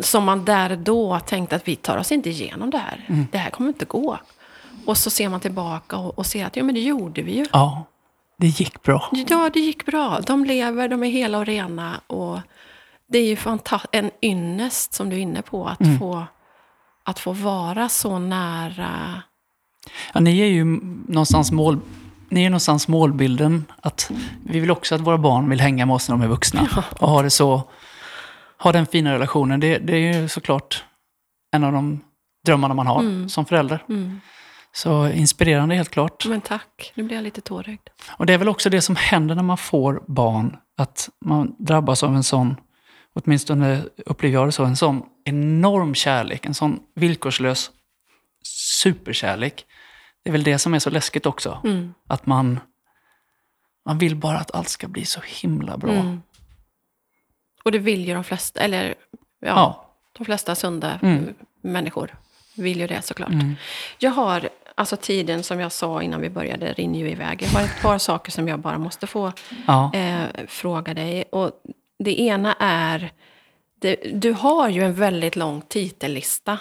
[0.00, 3.04] som man där då tänkte att vi tar oss inte igenom det här.
[3.08, 3.26] Mm.
[3.32, 4.18] Det här kommer inte gå.
[4.86, 7.46] Och så ser man tillbaka och, och ser att, ja men det gjorde vi ju.
[7.52, 7.84] Ja,
[8.38, 9.08] det gick bra.
[9.28, 10.20] Ja, det gick bra.
[10.26, 12.00] De lever, de är hela och rena.
[12.06, 12.38] Och
[13.08, 13.58] det är ju
[13.92, 15.98] en ynnest, som du är inne på, att, Mm.
[15.98, 16.24] få,
[17.04, 19.22] att få vara så nära.
[20.14, 20.64] Ja, ni är ju
[21.08, 21.80] någonstans mål...
[22.28, 24.10] Ni är någonstans målbilden att
[24.44, 26.68] vi vill också att våra barn vill hänga med oss när de är vuxna.
[27.00, 27.62] Och ha det så...
[28.58, 29.60] Ha den fina relationen.
[29.60, 30.84] Det, det är ju såklart
[31.52, 32.00] en av de
[32.46, 33.84] drömmarna man har som förälder.
[33.88, 34.20] Mm.
[34.72, 36.26] Så inspirerande helt klart.
[36.26, 37.88] Men tack, nu blir jag lite tårögd.
[38.08, 40.56] Och det är väl också det som händer när man får barn.
[40.76, 42.56] Att man drabbas av en sån,
[43.14, 46.46] åtminstone upplever jag det så, en sån enorm kärlek.
[46.46, 47.70] En sån villkorslös
[48.44, 49.64] superkärlek.
[50.24, 51.60] Det är väl det som är så läskigt också.
[51.64, 51.94] Mm.
[52.08, 52.60] Att man,
[53.86, 56.18] man vill bara att allt ska bli så himla bra.
[57.66, 58.94] Och det vill ju de flesta, eller
[59.40, 59.86] ja, Ja.
[60.18, 61.34] de flesta sunda Mm.
[61.60, 62.14] människor
[62.56, 63.28] vill ju det såklart.
[63.32, 63.54] Mm.
[63.98, 67.42] Jag har, alltså tiden som jag sa innan vi började rinner ju iväg.
[67.42, 69.32] Jag har ett par saker som jag bara måste få
[69.66, 69.90] Ja.
[69.94, 71.24] eh, fråga dig.
[71.32, 71.50] Och
[71.98, 73.12] det ena är,
[73.80, 76.58] det, du har ju en väldigt lång titellista.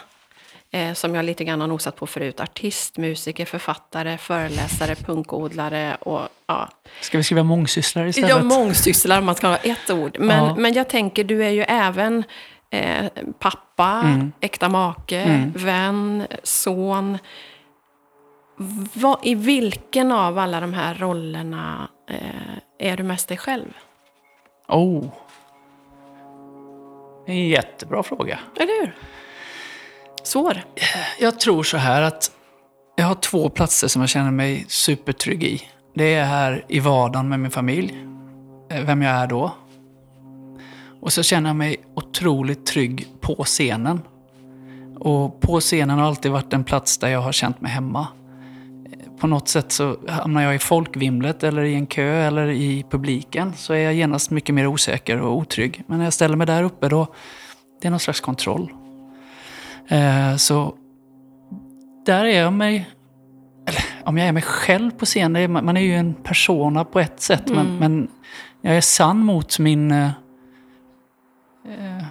[0.75, 2.39] Eh, som jag lite grann har nosat på förut.
[2.39, 6.69] Artist, musiker, författare, föreläsare, punkodlare och ja.
[7.01, 8.29] Ska vi skriva mångsysslare istället?
[8.29, 10.17] Ja, mångsysslar om man ska ha ett ord.
[10.19, 10.55] Men, Ja.
[10.55, 12.23] men jag tänker, du är ju även
[12.69, 13.05] eh,
[13.39, 14.31] pappa, Mm.
[14.39, 17.17] äkta make, vän, son.
[18.93, 23.73] Vad, I vilken av alla de här rollerna eh, är du mest dig själv?
[24.67, 25.05] Oh.
[27.27, 28.39] En jättebra fråga.
[28.59, 28.95] Eller hur?
[30.25, 30.63] Svår.
[31.19, 32.31] Jag tror så här att
[32.95, 35.61] jag har två platser som jag känner mig supertrygg i.
[35.95, 37.97] Det är här i vardagen med min familj,
[38.71, 39.55] eh, vem jag är då.
[41.01, 44.01] Och så känner jag mig otroligt trygg på scenen.
[44.99, 48.07] Och på scenen har alltid varit en plats där jag har känt mig hemma.
[48.91, 52.85] Eh, på något sätt så hamnar jag i folkvimlet eller i en kö eller i
[52.89, 55.83] publiken så är jag genast mycket mer osäker och otrygg.
[55.87, 57.07] Men när jag ställer mig där uppe då,
[57.81, 58.73] det är någon slags kontroll.
[59.87, 60.75] Eh, så
[62.05, 62.89] där är jag mig,
[63.67, 66.99] eller om jag är mig själv på scen, är, man är ju en persona på
[66.99, 68.07] ett sätt, men, men
[68.61, 69.91] jag är sann mot min...
[69.91, 70.09] Eh,
[71.65, 72.03] eh,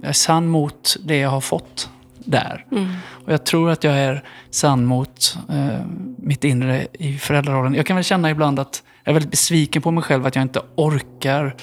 [0.00, 2.66] jag är sann mot det jag har fått där.
[2.72, 2.88] Mm.
[3.24, 7.74] Och jag tror att jag är sann mot eh, mitt inre i föräldrarollen.
[7.74, 10.42] Jag kan väl känna ibland att jag är väldigt besviken på mig själv att jag
[10.42, 11.56] inte orkar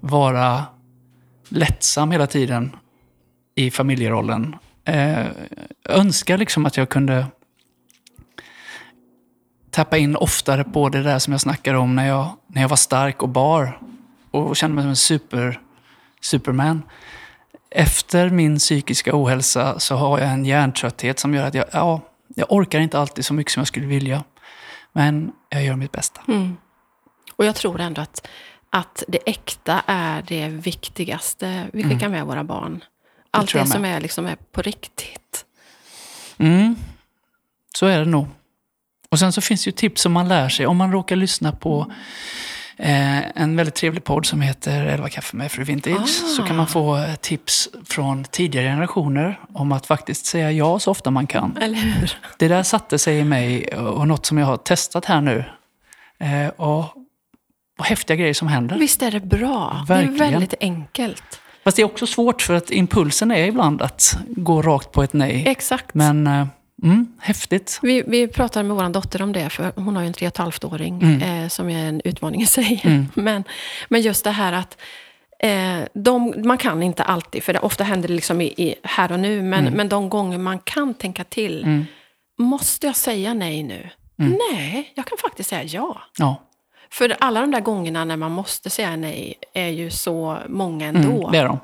[0.00, 0.64] vara
[1.48, 2.76] lättsam hela tiden
[3.54, 4.56] i familjerollen.
[4.84, 5.26] Eh,
[5.82, 7.26] jag önskar liksom att jag kunde
[9.70, 12.76] tappa in oftare på det där som jag snackade om när jag, när jag var
[12.76, 13.80] stark och bar
[14.30, 15.60] och kände mig som en super,
[16.20, 16.82] superman.
[17.70, 22.52] Efter min psykiska ohälsa så har jag en hjärntrötthet som gör att jag, ja, jag
[22.52, 24.24] orkar inte alltid så mycket som jag skulle vilja.
[24.92, 26.20] Men jag gör mitt bästa.
[26.28, 26.56] Mm.
[27.36, 28.28] Och jag tror ändå att,
[28.70, 32.84] att det äkta är det viktigaste vi skickar med våra barn.
[33.30, 35.44] Allt det som är, liksom är på riktigt.
[36.38, 36.76] Mm,
[37.74, 38.26] så är det nog.
[39.10, 40.66] Och sen så finns det ju tips som man lär sig.
[40.66, 41.92] Om man råkar lyssna på
[42.76, 46.08] eh, en väldigt trevlig podd som heter 11 kaffe med fru Vintage.
[46.08, 50.90] Så kan man få eh, tips från tidigare generationer om att faktiskt säga ja så
[50.90, 51.56] ofta man kan.
[51.56, 52.18] Eller hur?
[52.38, 55.44] Det där satte sig i mig och något som jag har testat här nu.
[56.18, 56.84] Eh, och,
[57.78, 58.78] och häftiga grejer som händer.
[58.78, 59.84] Visst är det bra?
[59.88, 60.18] Verkligen.
[60.18, 61.39] Det är väldigt enkelt.
[61.64, 65.12] Fast det är också svårt för att impulsen är ibland att gå rakt på ett
[65.12, 65.44] nej.
[65.46, 65.94] Exakt.
[65.94, 66.46] Men eh,
[66.82, 67.78] mm, häftigt.
[67.82, 70.32] Vi, vi pratade med vår dotter om det, för hon har ju en tre och
[70.32, 71.22] ett halvt åring Mm.
[71.42, 72.82] eh, som är en utmaning i sig.
[73.14, 73.44] Men,
[73.88, 74.76] men just det här att
[75.42, 79.12] eh, de, man kan inte alltid, för det, ofta händer det liksom i, i här
[79.12, 79.74] och nu, men, Mm.
[79.74, 81.84] men de gånger man kan tänka till,
[82.38, 83.88] måste jag säga nej nu?
[84.18, 84.38] Mm.
[84.52, 86.00] Nej, jag kan faktiskt säga ja.
[86.18, 86.42] Ja,
[86.92, 91.18] För alla de där gångerna när man måste säga nej är ju så många ändå.
[91.20, 91.58] mm, det är de.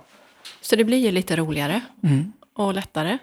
[0.60, 2.32] Så det blir ju lite roligare Mm.
[2.54, 3.18] och lättare.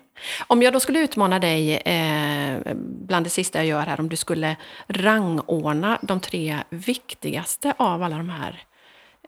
[0.48, 4.16] Om jag då skulle utmana dig, eh, bland det sista jag gör här, om du
[4.16, 4.56] skulle
[4.88, 8.64] rangordna de tre viktigaste av alla de här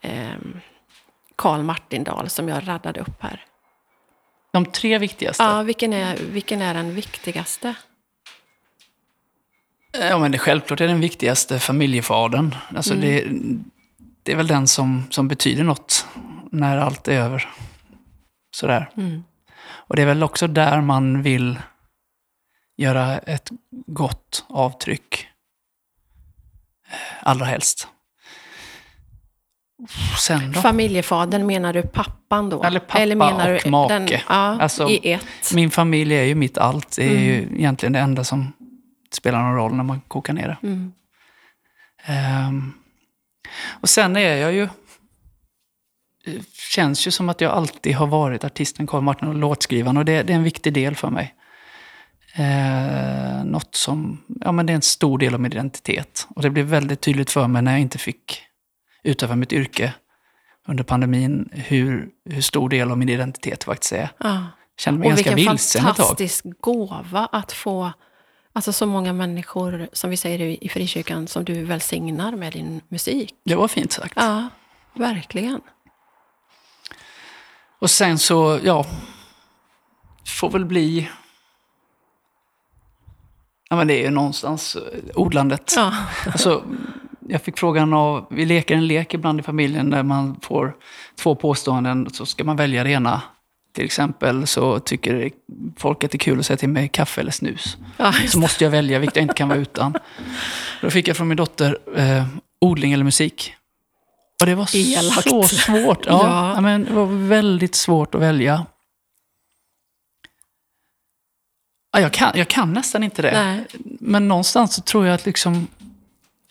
[0.02, 0.30] eh,
[1.36, 3.46] Karl Martindal som jag raddade upp här.
[4.52, 5.44] De tre viktigaste.
[5.44, 7.74] Ja, vilken är, vilken är den viktigaste?
[10.02, 12.56] Ja, men det, självklart är den viktigaste familjefadern.
[12.76, 13.24] Alltså det,
[14.24, 16.06] det är väl den som, som betyder något
[16.52, 17.50] när allt är över.
[18.56, 18.90] Sådär.
[18.98, 19.24] Mm.
[19.68, 21.60] Och det är väl också där man vill
[22.78, 23.50] göra ett
[23.88, 25.28] gott avtryck.
[26.90, 26.96] Eh,
[27.30, 27.88] Allra helst.
[30.20, 30.62] Sen då?
[30.62, 32.64] Familjefadern, menar du pappan då?
[32.64, 33.04] Eller pappa
[33.64, 33.94] och make.
[33.94, 34.22] Den, ja,
[34.62, 35.54] Alltså, i ett.
[35.54, 36.96] Min familj är ju mitt allt.
[36.96, 37.56] Det är ju Mm.
[37.56, 38.54] egentligen det enda som
[39.16, 40.68] spelar någon roll när man kokar ner det.
[40.68, 40.94] Mm.
[42.06, 42.74] Ehm,
[43.82, 44.68] och sen är jag ju...
[46.54, 49.98] Känns ju som att jag alltid har varit artisten Carl Martin och låtskrivaren.
[49.98, 51.36] Och det, det är en viktig del för mig.
[52.40, 54.24] Uh, något som...
[54.42, 56.28] Ja, men det är en stor del av min identitet.
[56.30, 58.42] Och det blev väldigt tydligt för mig när jag inte fick
[59.04, 59.94] utöva mitt yrke
[60.68, 61.50] under pandemin.
[61.52, 64.10] Hur, hur stor del av min identitet faktiskt är.
[64.18, 64.30] Ja.
[64.30, 65.96] Jag kände mig Och ganska vilken vilsen ett tag.
[65.96, 67.92] fantastisk gåva att få
[68.56, 73.34] alltså så många människor, som vi säger i frikyrkan, som du välsignar med din musik.
[73.46, 74.14] Det var fint sagt.
[74.16, 74.50] Ja,
[74.94, 75.62] verkligen.
[77.80, 78.86] Och sen så, ja,
[80.28, 81.10] får väl bli...
[83.70, 84.82] Ja, men det är ju någonstans eh,
[85.16, 85.74] odlandet.
[85.76, 85.94] Ja.
[86.26, 86.64] Alltså,
[87.28, 90.76] jag fick frågan av, vi leker en lek ibland i familjen där man får
[91.16, 93.22] två påståenden, så ska man välja det ena.
[93.76, 95.32] Till exempel så tycker
[95.78, 97.78] folk att det är kul att säga till mig kaffe eller snus.
[97.98, 99.96] Ja, Så måste jag välja vilket jag inte kan vara utan.
[100.82, 102.26] Då fick jag från min dotter eh,
[102.62, 103.54] odling eller musik.
[104.42, 105.30] Och det var Elakt.
[105.30, 106.06] så svårt.
[106.06, 106.62] Ja, Ja.
[106.62, 108.66] Men det var väldigt svårt att välja.
[111.92, 113.32] Ja, jag, kan, jag kan nästan inte det.
[113.44, 113.66] Nej.
[114.00, 115.68] Men någonstans så tror jag att liksom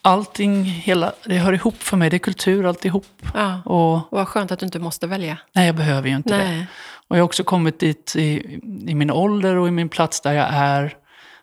[0.03, 2.11] allting, hela, det hör ihop för mig.
[2.11, 3.07] Det är kultur alltihop.
[3.35, 3.63] Ja.
[3.65, 5.39] Och Och vad skönt att du inte måste välja.
[5.53, 6.67] nej, jag behöver ju inte det.
[7.09, 8.55] Och jag har också kommit dit i,
[8.87, 10.97] i min ålder och i min plats där jag är.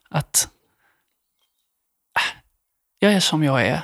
[0.10, 0.50] Att
[2.20, 2.38] äh,
[3.00, 3.82] jag är som jag är.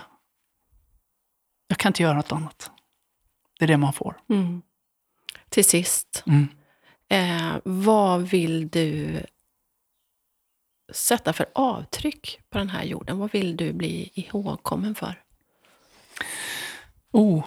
[1.68, 2.72] Jag kan inte göra något annat.
[3.60, 4.22] Det är det man får.
[4.30, 4.62] Mm.
[5.50, 6.48] Till sist, Mm.
[7.10, 9.20] eh, vad vill du
[10.94, 13.18] sätta för avtryck på den här jorden?
[13.18, 15.24] Vad vill du bli ihågkommen för?
[17.12, 17.46] Oh.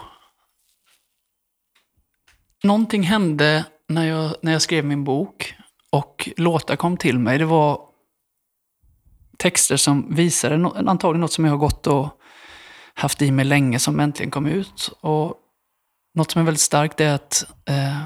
[2.62, 5.54] Någonting hände när jag, när jag skrev min bok
[5.90, 7.38] och låtar kom till mig.
[7.38, 7.80] Det var
[9.36, 12.08] texter som visade no, antagligen något som jag har gått och
[12.94, 14.92] haft i mig länge som äntligen kom ut.
[15.00, 15.34] Och
[16.14, 18.02] något som är väldigt starkt är att, eh,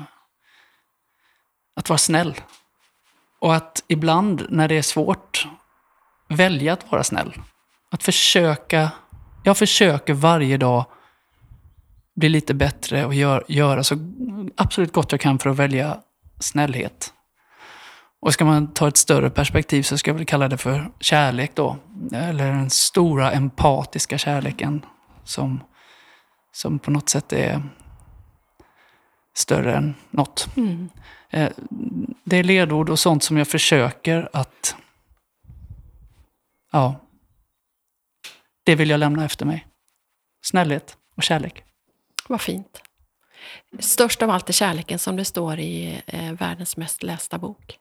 [1.76, 2.34] att vara snäll.
[3.40, 5.48] Och att ibland när det är svårt
[6.28, 7.34] välja att vara snäll.
[7.90, 8.90] Att försöka,
[9.44, 10.84] jag försöker varje dag
[12.14, 13.96] bli lite bättre och gör, göra så
[14.56, 16.00] absolut gott jag kan för att välja
[16.40, 17.12] snällhet.
[18.20, 21.50] Och ska man ta ett större perspektiv så ska jag väl kalla det för kärlek
[21.54, 21.76] då.
[22.12, 24.84] Eller den stora empatiska kärleken
[25.24, 25.60] som,
[26.52, 27.62] som på något sätt är
[29.36, 30.48] större än något.
[30.56, 30.88] Mm.
[31.30, 31.50] Eh,
[32.24, 34.76] Det är ledord och sånt som jag försöker att...
[36.72, 37.00] Ja.
[38.64, 39.66] Det vill jag lämna efter mig.
[40.42, 41.64] Snällhet och kärlek.
[42.28, 42.80] Vad fint.
[43.78, 47.78] Störst av allt är kärleken som det står i eh, världens mest lästa bok.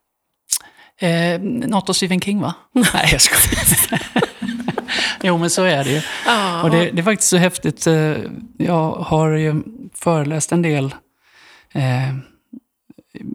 [0.98, 2.54] Eh, något av Stephen King, va?
[2.72, 4.02] Nej, jag skojar.
[5.24, 6.02] jo, men så är det ju.
[6.26, 7.88] Ja, Och det, det är faktiskt så häftigt.
[7.88, 8.16] eh,
[8.58, 9.64] Jag har ju
[9.94, 10.96] föreläst en del
[11.72, 12.14] eh,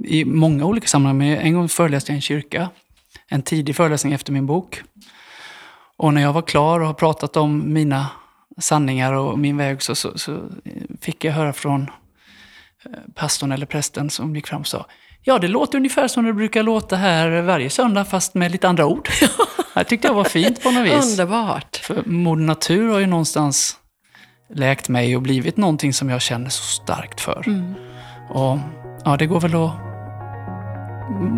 [0.04, 1.18] i många olika sammanhang.
[1.18, 2.70] Men en gång föreläste jag i en kyrka.
[3.28, 4.82] En tidig föreläsning efter min bok.
[5.96, 8.06] Och när jag var klar och har pratat om mina
[8.58, 10.40] sanningar och min väg så, så, så
[11.00, 11.90] fick jag höra från
[12.84, 14.86] eh, pastorn eller prästen som gick fram och sa
[15.22, 18.86] Ja, det låter ungefär som det brukar låta här varje söndag fast med lite andra
[18.86, 19.08] ord.
[19.74, 21.10] Det tyckte jag var fint på något vis.
[21.10, 21.76] Underbart.
[21.76, 23.76] För Moder Natur har ju någonstans
[24.54, 27.42] läkt mig och blivit någonting som jag känner så starkt för.
[27.46, 27.74] Mm.
[28.30, 28.58] Och
[29.04, 29.72] ja, det går väl att...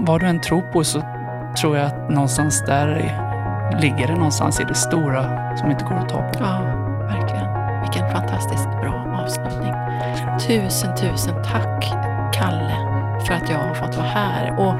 [0.06, 1.02] Vad du än tror på så
[1.60, 2.96] tror jag att någonstans där
[3.80, 6.44] ligger det någonstans i det stora som inte går att ta på.
[6.44, 6.79] Ja.
[7.92, 9.74] Vilken fantastiskt bra avslutning.
[10.46, 11.92] Tusen, tusen tack,
[12.32, 12.76] Kalle,
[13.26, 14.58] för att jag har fått vara här.
[14.58, 14.74] Och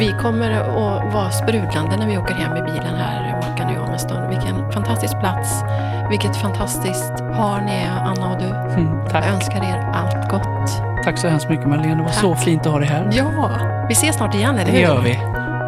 [0.00, 3.82] vi kommer att vara sprudlande när vi åker hem i bilen här, Mackan och jag,
[3.82, 4.28] om en stund.
[4.28, 5.62] Vilken fantastisk plats.
[6.10, 8.46] Vilket fantastiskt par ni är, Anna och du.
[8.48, 9.24] Mm, tack.
[9.26, 10.82] Jag önskar er allt gott.
[11.04, 11.94] tack så hemskt mycket Marlene.
[11.94, 12.44] Det var så Tack.
[12.44, 13.08] fint att ha dig här.
[13.12, 13.50] Ja,
[13.88, 14.84] vi ses snart igen, eller Det hur?
[14.84, 15.18] gör vi.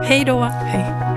[0.09, 0.43] Hej då!
[0.43, 1.12] Hej.